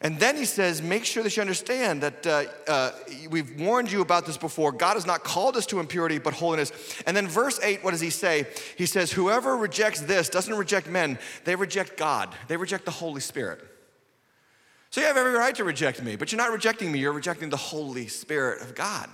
[0.00, 2.92] And then he says, make sure that you understand that uh, uh,
[3.30, 4.70] we've warned you about this before.
[4.70, 6.72] God has not called us to impurity, but holiness.
[7.06, 8.46] And then verse 8, what does he say?
[8.76, 13.20] He says, whoever rejects this doesn't reject men, they reject God, they reject the Holy
[13.20, 13.60] Spirit.
[14.90, 17.50] So you have every right to reject me, but you're not rejecting me, you're rejecting
[17.50, 19.10] the Holy Spirit of God.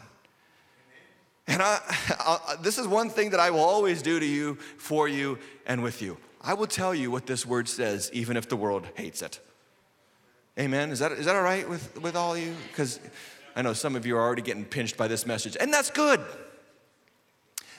[1.47, 1.81] And I,
[2.21, 5.83] I, this is one thing that I will always do to you, for you, and
[5.83, 6.19] with you.
[6.43, 9.41] I will tell you what this word says, even if the world hates it.
[10.59, 10.91] Amen.
[10.91, 12.55] Is that, is that all right with, with all you?
[12.69, 13.01] Because
[13.57, 16.21] I know some of you are already getting pinched by this message, and that's good.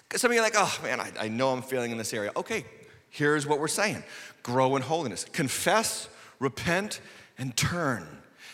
[0.07, 2.13] Because some of you are like, oh man, I, I know I'm failing in this
[2.13, 2.31] area.
[2.35, 2.65] Okay,
[3.09, 4.03] here's what we're saying
[4.43, 6.09] grow in holiness, confess,
[6.39, 6.99] repent,
[7.37, 8.07] and turn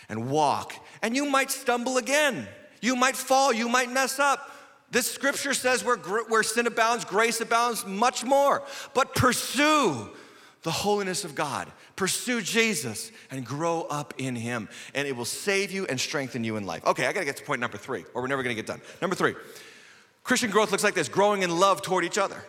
[0.08, 0.74] and walk.
[1.02, 2.48] And you might stumble again.
[2.82, 3.52] You might fall.
[3.52, 4.52] You might mess up.
[4.92, 8.62] This scripture says where, where sin abounds, grace abounds much more.
[8.94, 10.10] But pursue
[10.64, 11.72] the holiness of God.
[11.96, 16.58] Pursue Jesus and grow up in Him, and it will save you and strengthen you
[16.58, 16.86] in life.
[16.86, 18.82] Okay, I gotta get to point number three, or we're never gonna get done.
[19.02, 19.36] Number three
[20.24, 22.44] Christian growth looks like this growing in love toward each other.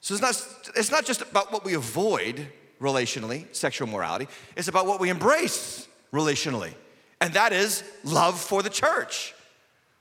[0.00, 2.46] So it's not, it's not just about what we avoid
[2.80, 6.74] relationally, sexual morality, it's about what we embrace relationally,
[7.20, 9.34] and that is love for the church,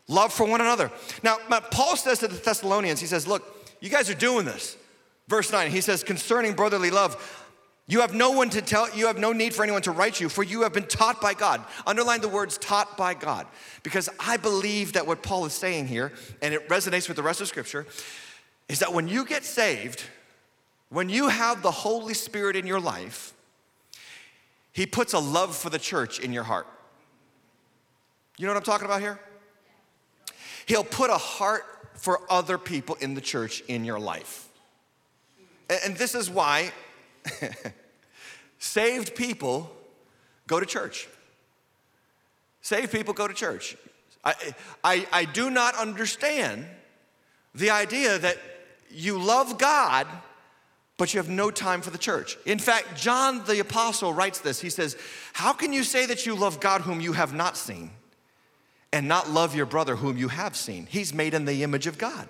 [0.08, 0.92] love for one another.
[1.22, 1.38] Now,
[1.72, 3.44] Paul says to the Thessalonians, he says, Look,
[3.82, 4.78] you guys are doing this.
[5.34, 7.44] Verse 9, he says, concerning brotherly love,
[7.88, 10.30] you have no one to tell, you have no need for anyone to write you,
[10.30, 11.66] for you have been taught by God.
[11.88, 13.48] Underline the words taught by God,
[13.82, 16.12] because I believe that what Paul is saying here,
[16.44, 17.88] and it resonates with the rest of Scripture,
[18.70, 20.04] is that when you get saved,
[20.90, 23.34] when you have the Holy Spirit in your life,
[24.72, 26.68] He puts a love for the church in your heart.
[28.38, 29.20] You know what I'm talking about here?
[30.68, 31.64] He'll put a heart
[31.96, 34.48] for other people in the church in your life.
[35.84, 36.72] And this is why
[38.60, 39.76] saved people
[40.48, 41.08] go to church.
[42.62, 43.76] Saved people go to church.
[44.24, 44.34] I,
[44.84, 46.66] I, I do not understand
[47.54, 48.38] the idea that
[48.90, 50.08] you love God,
[50.98, 52.38] but you have no time for the church.
[52.46, 54.62] In fact, John the Apostle writes this.
[54.62, 54.96] He says,
[55.34, 57.92] How can you say that you love God whom you have not seen
[58.92, 60.86] and not love your brother whom you have seen?
[60.86, 62.30] He's made in the image of God.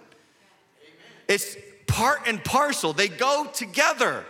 [1.28, 1.56] It's
[1.94, 4.26] part and parcel, they go together.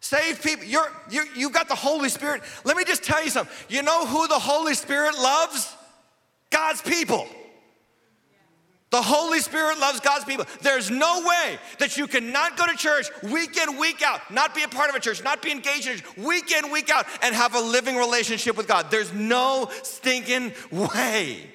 [0.00, 0.66] Save people.
[0.66, 2.42] You're, you're, you've got the Holy Spirit.
[2.64, 3.54] Let me just tell you something.
[3.70, 5.74] You know who the Holy Spirit loves?
[6.50, 7.26] God's people.
[8.90, 10.44] The Holy Spirit loves God's people.
[10.60, 14.62] There's no way that you cannot go to church week in, week out, not be
[14.62, 17.34] a part of a church, not be engaged in church, week in, week out, and
[17.34, 18.90] have a living relationship with God.
[18.90, 21.50] There's no stinking way.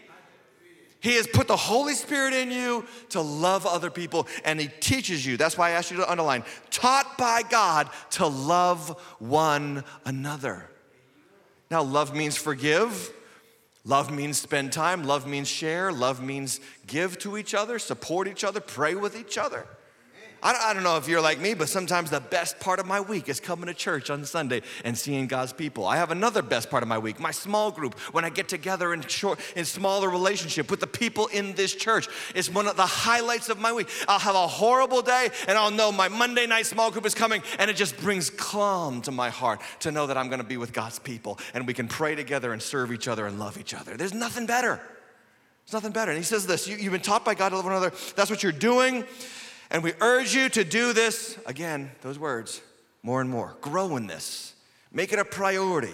[1.02, 5.26] He has put the Holy Spirit in you to love other people, and He teaches
[5.26, 5.38] you.
[5.38, 8.90] That's why I asked you to underline taught by God to love
[9.20, 10.70] one another.
[11.72, 13.14] Now, love means forgive.
[13.86, 15.04] Love means spend time.
[15.04, 15.92] Love means share.
[15.92, 19.66] Love means give to each other, support each other, pray with each other.
[20.42, 23.28] I don't know if you're like me, but sometimes the best part of my week
[23.28, 25.86] is coming to church on Sunday and seeing God's people.
[25.86, 28.94] I have another best part of my week, my small group, when I get together
[28.94, 32.08] in, short, in smaller relationship with the people in this church.
[32.36, 33.90] It's one of the highlights of my week.
[34.08, 37.42] I'll have a horrible day and I'll know my Monday night small group is coming
[37.58, 40.72] and it just brings calm to my heart to know that I'm gonna be with
[40.72, 43.98] God's people and we can pray together and serve each other and love each other.
[43.98, 44.80] There's nothing better.
[45.66, 46.12] There's nothing better.
[46.12, 47.94] And he says this you, have been taught by God to love one another.
[48.16, 49.04] That's what you're doing.
[49.72, 52.62] And we urge you to do this, again, those words,
[53.04, 53.56] more and more.
[53.62, 54.54] Grow in this,
[54.92, 55.94] make it a priority.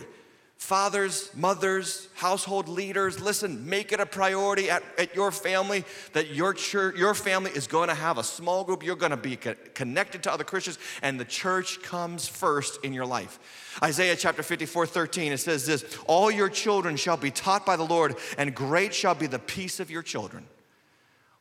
[0.57, 6.53] Fathers, mothers, household leaders, listen, make it a priority at, at your family that your
[6.53, 8.81] church, your family is going to have a small group.
[8.81, 12.93] You're going to be co- connected to other Christians, and the church comes first in
[12.93, 13.37] your life.
[13.83, 17.83] Isaiah chapter 54, 13, it says this All your children shall be taught by the
[17.85, 20.47] Lord, and great shall be the peace of your children.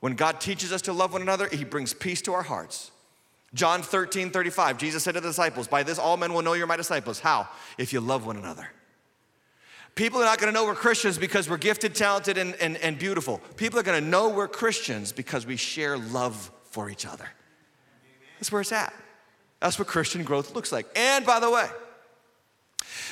[0.05, 2.91] When God teaches us to love one another, He brings peace to our hearts.
[3.55, 6.67] John 13, 35, Jesus said to the disciples, By this all men will know you're
[6.67, 7.21] my disciples.
[7.21, 7.49] How?
[7.79, 8.69] If you love one another.
[9.95, 13.39] People are not gonna know we're Christians because we're gifted, talented, and, and, and beautiful.
[13.57, 17.31] People are gonna know we're Christians because we share love for each other.
[18.39, 18.93] That's where it's at.
[19.61, 20.87] That's what Christian growth looks like.
[20.95, 21.67] And by the way,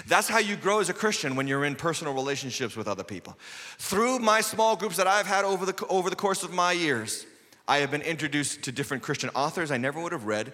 [0.06, 3.36] that's how you grow as a Christian when you're in personal relationships with other people.
[3.78, 7.26] Through my small groups that I've had over the, over the course of my years,
[7.66, 10.52] I have been introduced to different Christian authors I never would have read.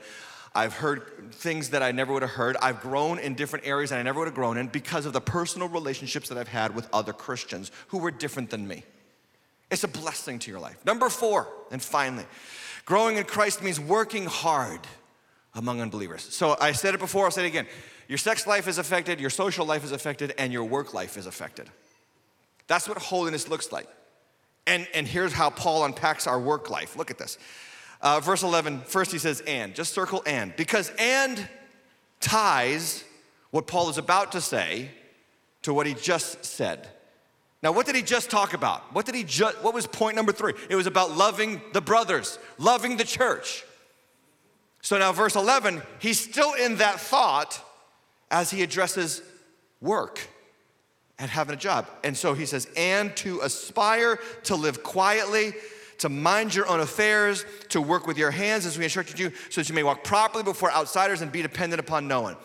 [0.54, 2.56] I've heard things that I never would have heard.
[2.60, 5.20] I've grown in different areas that I never would have grown in because of the
[5.20, 8.84] personal relationships that I've had with other Christians who were different than me.
[9.70, 10.76] It's a blessing to your life.
[10.84, 12.24] Number four, and finally,
[12.86, 14.80] growing in Christ means working hard
[15.54, 16.22] among unbelievers.
[16.22, 17.66] So I said it before, I'll say it again.
[18.08, 21.26] Your sex life is affected, your social life is affected, and your work life is
[21.26, 21.68] affected.
[22.66, 23.86] That's what holiness looks like.
[24.66, 26.96] And, and here's how Paul unpacks our work life.
[26.96, 27.38] Look at this.
[28.00, 29.74] Uh, verse 11, first he says, and.
[29.74, 30.54] Just circle and.
[30.56, 31.48] Because and
[32.20, 33.04] ties
[33.50, 34.90] what Paul is about to say
[35.62, 36.88] to what he just said.
[37.62, 38.94] Now, what did he just talk about?
[38.94, 40.52] What did he just, what was point number three?
[40.70, 43.64] It was about loving the brothers, loving the church.
[44.80, 47.62] So now, verse 11, he's still in that thought,
[48.30, 49.22] as he addresses
[49.80, 50.20] work
[51.18, 51.88] and having a job.
[52.04, 55.52] And so he says, and to aspire to live quietly,
[55.98, 59.60] to mind your own affairs, to work with your hands as we instructed you, so
[59.60, 62.36] that you may walk properly before outsiders and be dependent upon no one.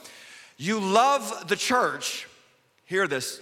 [0.57, 2.27] You love the church,
[2.85, 3.41] hear this,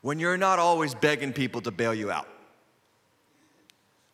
[0.00, 2.28] when you're not always begging people to bail you out.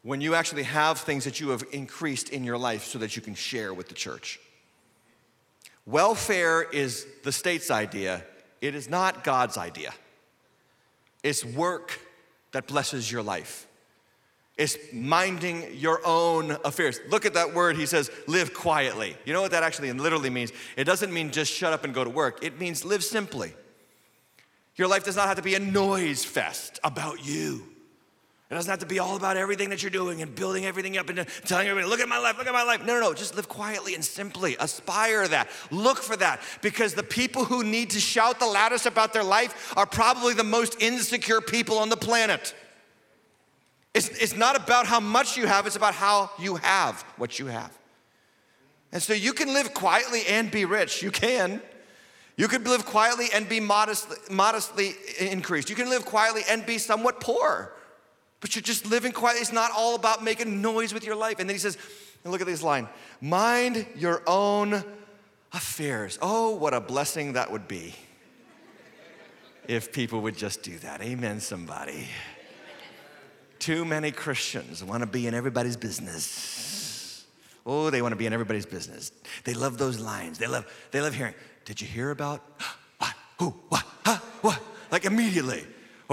[0.03, 3.23] When you actually have things that you have increased in your life so that you
[3.23, 4.41] can share with the church.
[5.87, 8.25] Welfare is the state's idea,
[8.61, 9.93] it is not God's idea.
[11.23, 11.99] It's work
[12.53, 13.67] that blesses your life.
[14.57, 17.01] It's minding your own affairs.
[17.09, 19.17] Look at that word, he says, live quietly.
[19.25, 20.53] You know what that actually literally means?
[20.77, 23.53] It doesn't mean just shut up and go to work, it means live simply.
[24.77, 27.74] Your life does not have to be a noise fest about you.
[28.55, 31.09] It doesn't have to be all about everything that you're doing and building everything up
[31.09, 32.87] and telling everybody, look at my life, look at my life.
[32.87, 33.13] No, no, no.
[33.13, 34.55] Just live quietly and simply.
[34.61, 35.51] Aspire that.
[35.73, 36.41] Look for that.
[36.63, 40.45] Because the people who need to shout the loudest about their life are probably the
[40.45, 42.55] most insecure people on the planet.
[43.93, 47.47] It's, it's not about how much you have, it's about how you have what you
[47.47, 47.77] have.
[48.93, 51.03] And so you can live quietly and be rich.
[51.03, 51.61] You can.
[52.37, 55.71] You can live quietly and be modestly, modestly increased.
[55.71, 57.73] You can live quietly and be somewhat poor.
[58.45, 59.41] But you're just living quietly.
[59.41, 61.37] It's not all about making noise with your life.
[61.39, 61.79] And then he says,
[62.23, 62.91] and look at this line
[63.23, 64.85] mind your own
[65.55, 66.19] affairs.
[66.21, 67.95] Oh, what a blessing that would be
[69.67, 71.01] if people would just do that.
[71.01, 72.07] Amen, somebody.
[73.61, 77.25] Too many Christians want to be in everybody's business.
[77.65, 79.11] Oh, they want to be in everybody's business.
[79.45, 80.37] They love those lines.
[80.37, 81.35] They love, they love hearing,
[81.65, 82.43] did you hear about
[82.99, 83.15] what?
[83.39, 83.55] Who?
[83.71, 83.87] What?
[84.05, 84.19] Huh?
[84.43, 84.63] What?
[84.93, 85.65] Like immediately.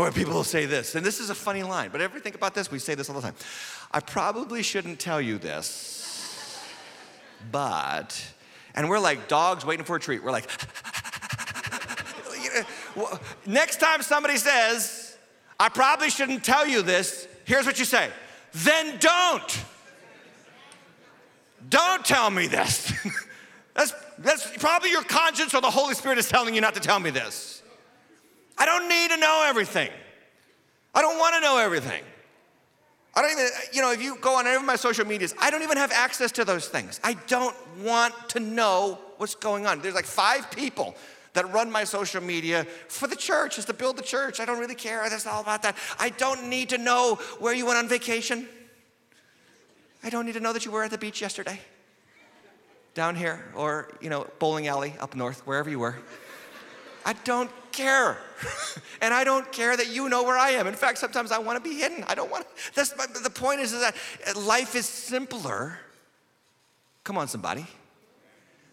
[0.02, 2.56] Or people will say this, and this is a funny line, but ever think about
[2.56, 2.72] this?
[2.72, 3.36] We say this all the time.
[3.92, 6.60] I probably shouldn't tell you this,
[7.52, 8.20] but,
[8.74, 10.24] and we're like dogs waiting for a treat.
[10.24, 10.50] We're like,
[13.46, 15.20] next time somebody says,
[15.60, 18.10] I probably shouldn't tell you this, here's what you say
[18.54, 19.66] then don't.
[21.70, 22.92] Don't tell me this.
[23.76, 27.00] that's, that's probably your conscience or the Holy Spirit is telling you not to tell
[27.00, 27.61] me this.
[28.62, 29.90] I don't need to know everything.
[30.94, 32.04] I don't want to know everything.
[33.16, 35.50] I don't even, you know, if you go on any of my social medias, I
[35.50, 37.00] don't even have access to those things.
[37.04, 39.82] I don't want to know what's going on.
[39.82, 40.96] There's like five people
[41.34, 44.40] that run my social media for the church, is to build the church.
[44.40, 45.10] I don't really care.
[45.10, 45.76] That's all about that.
[45.98, 48.48] I don't need to know where you went on vacation.
[50.04, 51.60] I don't need to know that you were at the beach yesterday,
[52.94, 55.96] down here, or, you know, bowling alley up north, wherever you were.
[57.04, 58.18] I don't care.
[59.02, 60.68] and I don't care that you know where I am.
[60.68, 62.04] In fact, sometimes I want to be hidden.
[62.08, 62.74] I don't want to.
[62.76, 63.96] That's the point is, is that
[64.36, 65.80] life is simpler.
[67.04, 67.66] Come on, somebody.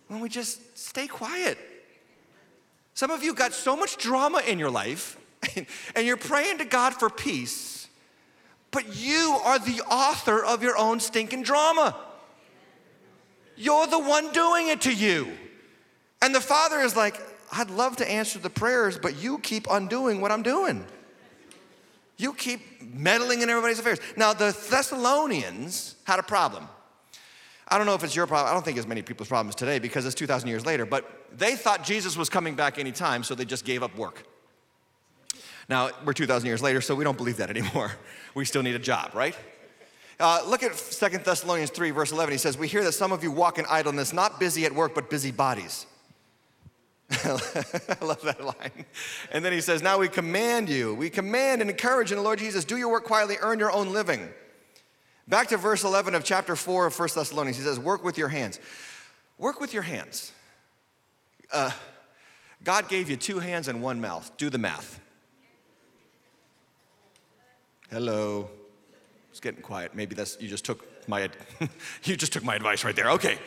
[0.09, 1.59] When we just stay quiet.
[2.95, 5.17] Some of you got so much drama in your life,
[5.95, 7.87] and you're praying to God for peace,
[8.71, 11.97] but you are the author of your own stinking drama.
[13.57, 15.33] You're the one doing it to you.
[16.23, 17.21] And the Father is like,
[17.53, 20.85] I'd love to answer the prayers, but you keep undoing what I'm doing.
[22.17, 24.01] You keep meddling in everybody's affairs.
[24.17, 26.69] Now, the Thessalonians had a problem.
[27.69, 28.51] I don't know if it's your problem.
[28.51, 31.55] I don't think it's many people's problems today because it's 2,000 years later, but they
[31.55, 34.25] thought Jesus was coming back anytime, so they just gave up work.
[35.69, 37.93] Now, we're 2,000 years later, so we don't believe that anymore.
[38.35, 39.35] We still need a job, right?
[40.21, 42.31] Uh, look at 2 Thessalonians 3, verse 11.
[42.31, 44.95] He says, We hear that some of you walk in idleness, not busy at work,
[44.95, 45.87] but busy bodies.
[47.11, 48.85] I love that line.
[49.33, 52.39] And then he says, Now we command you, we command and encourage in the Lord
[52.39, 54.29] Jesus, do your work quietly, earn your own living.
[55.27, 58.29] Back to verse 11 of chapter 4 of 1 Thessalonians, he says, Work with your
[58.29, 58.61] hands.
[59.39, 60.33] Work with your hands.
[61.53, 61.71] Uh,
[62.65, 64.31] God gave you two hands and one mouth.
[64.37, 65.01] Do the math.
[67.91, 68.51] Hello.
[69.31, 69.95] It's getting quiet.
[69.95, 71.31] Maybe that's you just took my
[72.05, 73.11] you just took my advice right there.
[73.13, 73.39] Okay.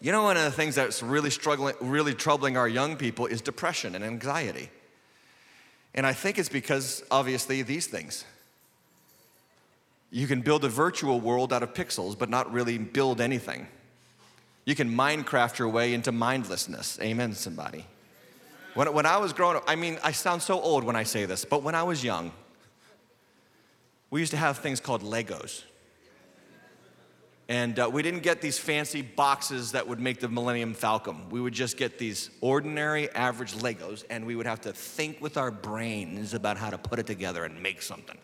[0.00, 3.40] You know, one of the things that's really struggling, really troubling our young people is
[3.40, 4.70] depression and anxiety.
[5.94, 8.24] And I think it's because obviously these things.
[10.10, 13.66] You can build a virtual world out of pixels, but not really build anything.
[14.64, 16.98] You can Minecraft your way into mindlessness.
[17.00, 17.84] Amen, somebody.
[18.74, 21.24] When, when I was growing up, I mean, I sound so old when I say
[21.24, 22.32] this, but when I was young,
[24.10, 25.64] we used to have things called Legos.
[27.48, 31.30] And uh, we didn't get these fancy boxes that would make the Millennium Falcon.
[31.30, 35.38] We would just get these ordinary, average Legos, and we would have to think with
[35.38, 38.18] our brains about how to put it together and make something.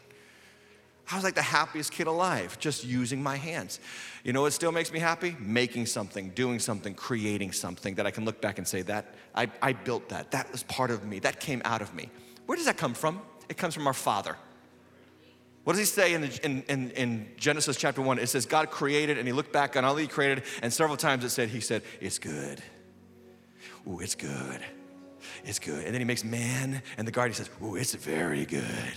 [1.10, 3.80] I was like the happiest kid alive, just using my hands.
[4.24, 5.36] You know what still makes me happy?
[5.38, 9.50] Making something, doing something, creating something that I can look back and say, that I,
[9.60, 10.30] I built that.
[10.30, 11.18] That was part of me.
[11.18, 12.10] That came out of me.
[12.46, 13.20] Where does that come from?
[13.48, 14.36] It comes from our Father.
[15.64, 18.18] What does he say in, the, in, in, in, Genesis chapter 1?
[18.18, 21.24] It says, God created, and he looked back on all he created, and several times
[21.24, 22.62] it said, He said, It's good.
[23.88, 24.60] Ooh, it's good.
[25.44, 25.84] It's good.
[25.84, 28.92] And then he makes man, and the garden says, Ooh, it's very good.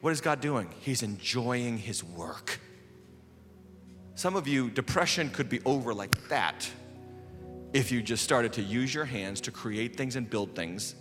[0.00, 0.68] What is God doing?
[0.80, 2.60] He's enjoying His work.
[4.14, 6.68] Some of you, depression could be over like that
[7.72, 10.94] if you just started to use your hands to create things and build things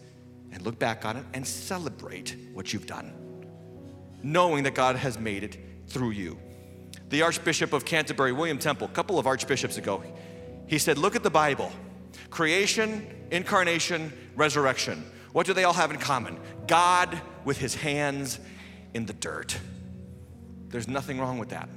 [0.51, 3.13] and look back on it and celebrate what you've done,
[4.23, 5.57] knowing that God has made it
[5.87, 6.37] through you.
[7.09, 10.03] The Archbishop of Canterbury, William Temple, a couple of archbishops ago,
[10.67, 11.71] he said, Look at the Bible
[12.29, 15.03] creation, incarnation, resurrection.
[15.31, 16.39] What do they all have in common?
[16.67, 18.39] God with his hands
[18.93, 19.57] in the dirt.
[20.69, 21.69] There's nothing wrong with that.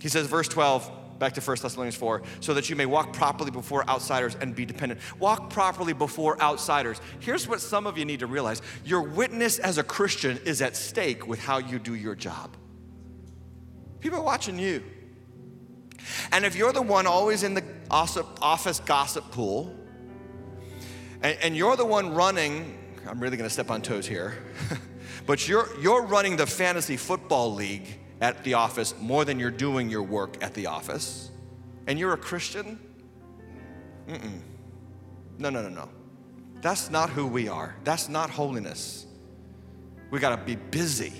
[0.00, 3.50] He says, verse 12, back to 1 Thessalonians 4, so that you may walk properly
[3.50, 5.00] before outsiders and be dependent.
[5.18, 7.00] Walk properly before outsiders.
[7.20, 10.76] Here's what some of you need to realize your witness as a Christian is at
[10.76, 12.56] stake with how you do your job.
[14.00, 14.82] People are watching you.
[16.32, 19.74] And if you're the one always in the office gossip pool,
[21.22, 24.36] and, and you're the one running, I'm really gonna step on toes here.
[25.26, 29.90] But you're, you're running the fantasy football league at the office more than you're doing
[29.90, 31.30] your work at the office,
[31.86, 32.78] and you're a Christian?
[34.08, 34.40] Mm-mm.
[35.38, 35.88] No, no, no, no.
[36.62, 37.76] That's not who we are.
[37.84, 39.06] That's not holiness.
[40.10, 41.12] We got to be busy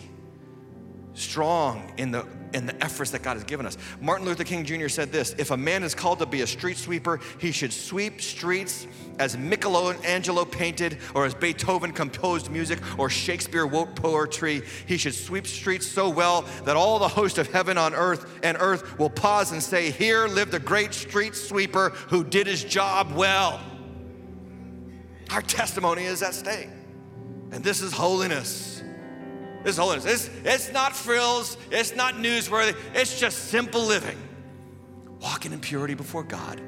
[1.16, 3.76] strong in the, in the efforts that God has given us.
[4.00, 4.88] Martin Luther King Jr.
[4.88, 8.20] said this If a man is called to be a street sweeper, he should sweep
[8.20, 8.86] streets
[9.18, 14.62] as Michelangelo painted, or as Beethoven composed music, or Shakespeare wrote poetry.
[14.86, 18.56] He should sweep streets so well that all the host of heaven on earth and
[18.60, 23.12] earth will pause and say, Here lived a great street sweeper who did his job
[23.12, 23.60] well.
[25.30, 26.68] Our testimony is at stake.
[27.50, 28.75] And this is holiness.
[29.66, 30.04] Is holiness.
[30.04, 34.16] It's, it's not frills, it's not newsworthy, it's just simple living.
[35.20, 36.60] Walking in purity before God,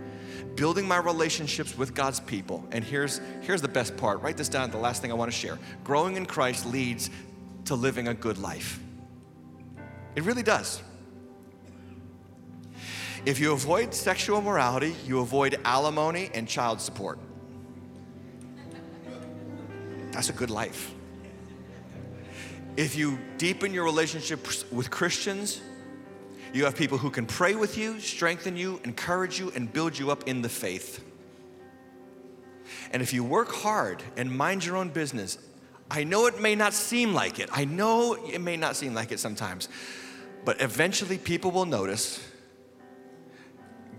[0.56, 2.66] building my relationships with God's people.
[2.72, 5.36] And here's, here's the best part write this down, the last thing I want to
[5.36, 5.60] share.
[5.84, 7.08] Growing in Christ leads
[7.66, 8.80] to living a good life.
[10.16, 10.82] It really does.
[13.24, 17.20] If you avoid sexual morality, you avoid alimony and child support.
[20.10, 20.94] That's a good life.
[22.78, 25.60] If you deepen your relationship with Christians,
[26.52, 30.12] you have people who can pray with you, strengthen you, encourage you, and build you
[30.12, 31.04] up in the faith.
[32.92, 35.38] And if you work hard and mind your own business,
[35.90, 37.48] I know it may not seem like it.
[37.52, 39.68] I know it may not seem like it sometimes.
[40.44, 42.24] But eventually, people will notice.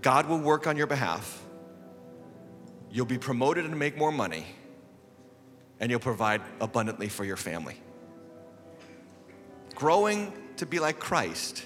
[0.00, 1.42] God will work on your behalf.
[2.90, 4.46] You'll be promoted and make more money
[5.80, 7.76] and you'll provide abundantly for your family.
[9.80, 11.64] Growing to be like Christ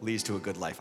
[0.00, 0.74] leads to a good life.